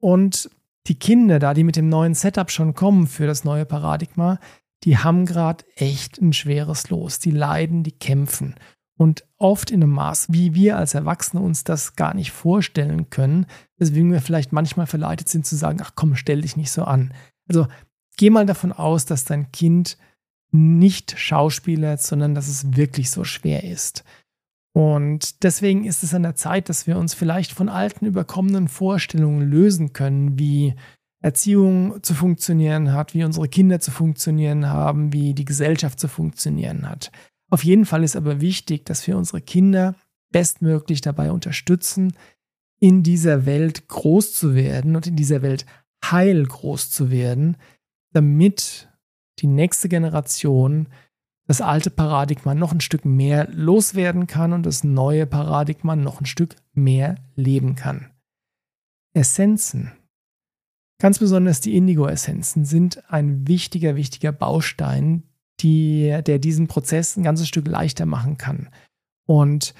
Und 0.00 0.50
die 0.86 0.98
Kinder 0.98 1.38
da, 1.38 1.54
die 1.54 1.64
mit 1.64 1.76
dem 1.76 1.88
neuen 1.88 2.14
Setup 2.14 2.50
schon 2.50 2.74
kommen 2.74 3.06
für 3.06 3.26
das 3.26 3.44
neue 3.44 3.66
Paradigma, 3.66 4.38
die 4.84 4.98
haben 4.98 5.26
gerade 5.26 5.64
echt 5.76 6.20
ein 6.20 6.32
schweres 6.32 6.90
Los. 6.90 7.18
Die 7.18 7.30
leiden, 7.30 7.82
die 7.82 7.92
kämpfen. 7.92 8.54
Und 8.96 9.24
oft 9.36 9.70
in 9.70 9.82
einem 9.82 9.92
Maß, 9.92 10.32
wie 10.32 10.54
wir 10.54 10.76
als 10.76 10.94
Erwachsene 10.94 11.40
uns 11.40 11.62
das 11.62 11.94
gar 11.94 12.14
nicht 12.14 12.32
vorstellen 12.32 13.10
können, 13.10 13.46
weswegen 13.76 14.10
wir 14.10 14.20
vielleicht 14.20 14.52
manchmal 14.52 14.86
verleitet 14.86 15.28
sind 15.28 15.46
zu 15.46 15.56
sagen, 15.56 15.78
ach 15.82 15.92
komm, 15.94 16.16
stell 16.16 16.40
dich 16.40 16.56
nicht 16.56 16.72
so 16.72 16.82
an. 16.82 17.14
Also 17.48 17.68
geh 18.16 18.30
mal 18.30 18.46
davon 18.46 18.72
aus, 18.72 19.04
dass 19.04 19.24
dein 19.24 19.52
Kind 19.52 19.98
nicht 20.50 21.18
schauspielert, 21.18 22.02
sondern 22.02 22.34
dass 22.34 22.48
es 22.48 22.76
wirklich 22.76 23.10
so 23.10 23.22
schwer 23.22 23.64
ist. 23.64 24.04
Und 24.72 25.44
deswegen 25.44 25.84
ist 25.84 26.02
es 26.02 26.14
an 26.14 26.22
der 26.22 26.34
Zeit, 26.34 26.68
dass 26.68 26.86
wir 26.86 26.98
uns 26.98 27.14
vielleicht 27.14 27.52
von 27.52 27.68
alten, 27.68 28.06
überkommenen 28.06 28.68
Vorstellungen 28.68 29.48
lösen 29.48 29.92
können, 29.92 30.38
wie 30.38 30.74
Erziehung 31.20 32.02
zu 32.02 32.14
funktionieren 32.14 32.92
hat, 32.92 33.14
wie 33.14 33.24
unsere 33.24 33.48
Kinder 33.48 33.80
zu 33.80 33.90
funktionieren 33.90 34.68
haben, 34.68 35.12
wie 35.12 35.34
die 35.34 35.44
Gesellschaft 35.44 35.98
zu 35.98 36.08
funktionieren 36.08 36.88
hat. 36.88 37.10
Auf 37.50 37.64
jeden 37.64 37.86
Fall 37.86 38.04
ist 38.04 38.16
aber 38.16 38.40
wichtig, 38.40 38.84
dass 38.84 39.06
wir 39.06 39.16
unsere 39.16 39.40
Kinder 39.40 39.94
bestmöglich 40.30 41.00
dabei 41.00 41.32
unterstützen, 41.32 42.12
in 42.78 43.02
dieser 43.02 43.46
Welt 43.46 43.88
groß 43.88 44.34
zu 44.34 44.54
werden 44.54 44.94
und 44.94 45.06
in 45.06 45.16
dieser 45.16 45.42
Welt 45.42 45.66
heil 46.04 46.46
groß 46.46 46.90
zu 46.90 47.10
werden, 47.10 47.56
damit 48.12 48.88
die 49.40 49.46
nächste 49.46 49.88
Generation 49.88 50.88
das 51.46 51.60
alte 51.60 51.90
Paradigma 51.90 52.54
noch 52.54 52.72
ein 52.72 52.80
Stück 52.80 53.04
mehr 53.04 53.48
loswerden 53.50 54.26
kann 54.26 54.52
und 54.52 54.64
das 54.66 54.84
neue 54.84 55.26
Paradigma 55.26 55.96
noch 55.96 56.20
ein 56.20 56.26
Stück 56.26 56.56
mehr 56.74 57.16
leben 57.34 57.74
kann. 57.74 58.10
Essenzen, 59.14 59.92
ganz 61.00 61.18
besonders 61.18 61.60
die 61.60 61.76
Indigo-Essenzen, 61.76 62.64
sind 62.64 63.10
ein 63.10 63.46
wichtiger, 63.46 63.96
wichtiger 63.96 64.32
Baustein 64.32 65.24
die, 65.60 66.16
der 66.24 66.38
diesen 66.38 66.68
Prozess 66.68 67.16
ein 67.16 67.22
ganzes 67.22 67.48
Stück 67.48 67.66
leichter 67.66 68.06
machen 68.06 68.38
kann. 68.38 68.68
Und 69.26 69.74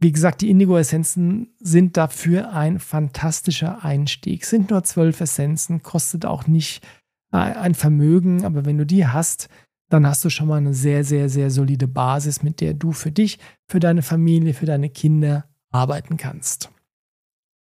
wie 0.00 0.12
gesagt, 0.12 0.42
die 0.42 0.50
Indigo-Essenzen 0.50 1.54
sind 1.60 1.96
dafür 1.96 2.52
ein 2.52 2.78
fantastischer 2.78 3.84
Einstieg. 3.84 4.44
Sind 4.44 4.70
nur 4.70 4.84
zwölf 4.84 5.20
Essenzen, 5.20 5.82
kostet 5.82 6.26
auch 6.26 6.46
nicht 6.46 6.84
äh, 7.32 7.36
ein 7.36 7.74
Vermögen, 7.74 8.44
aber 8.44 8.64
wenn 8.64 8.76
du 8.76 8.84
die 8.84 9.06
hast, 9.06 9.48
dann 9.88 10.06
hast 10.06 10.24
du 10.24 10.30
schon 10.30 10.48
mal 10.48 10.56
eine 10.56 10.74
sehr, 10.74 11.04
sehr, 11.04 11.28
sehr 11.28 11.50
solide 11.50 11.86
Basis, 11.86 12.42
mit 12.42 12.60
der 12.60 12.74
du 12.74 12.92
für 12.92 13.12
dich, 13.12 13.38
für 13.68 13.80
deine 13.80 14.02
Familie, 14.02 14.52
für 14.52 14.66
deine 14.66 14.90
Kinder 14.90 15.44
arbeiten 15.70 16.16
kannst. 16.16 16.70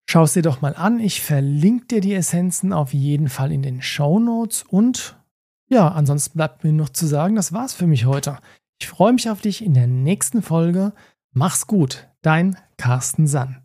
Schau 0.07 0.25
es 0.25 0.35
dir 0.35 0.43
doch 0.43 0.61
mal 0.61 0.75
an. 0.77 1.01
Ich 1.01 1.23
verlinke 1.23 1.87
dir 1.87 2.01
die 2.01 2.15
Essenzen 2.15 2.73
auf 2.73 2.93
jeden 2.93 3.29
Fall 3.29 3.53
in 3.53 3.63
den 3.63 3.83
Show 3.83 4.19
Notes 4.19 4.63
und 4.63 5.17
ja, 5.69 5.89
ansonsten 5.89 6.37
bleibt 6.37 6.63
mir 6.63 6.73
noch 6.73 6.91
zu 6.91 7.07
sagen, 7.07 7.37
das 7.37 7.53
war's 7.53 7.73
für 7.73 7.87
mich 7.87 8.05
heute. 8.05 8.39
Ich 8.81 8.89
freue 8.89 9.13
mich 9.13 9.31
auf 9.31 9.41
dich 9.41 9.65
in 9.65 9.75
der 9.75 9.87
nächsten 9.87 10.43
Folge. 10.43 10.93
Mach's 11.33 11.67
gut, 11.67 12.09
dein 12.23 12.57
Carsten 12.77 13.27
Sann. 13.27 13.64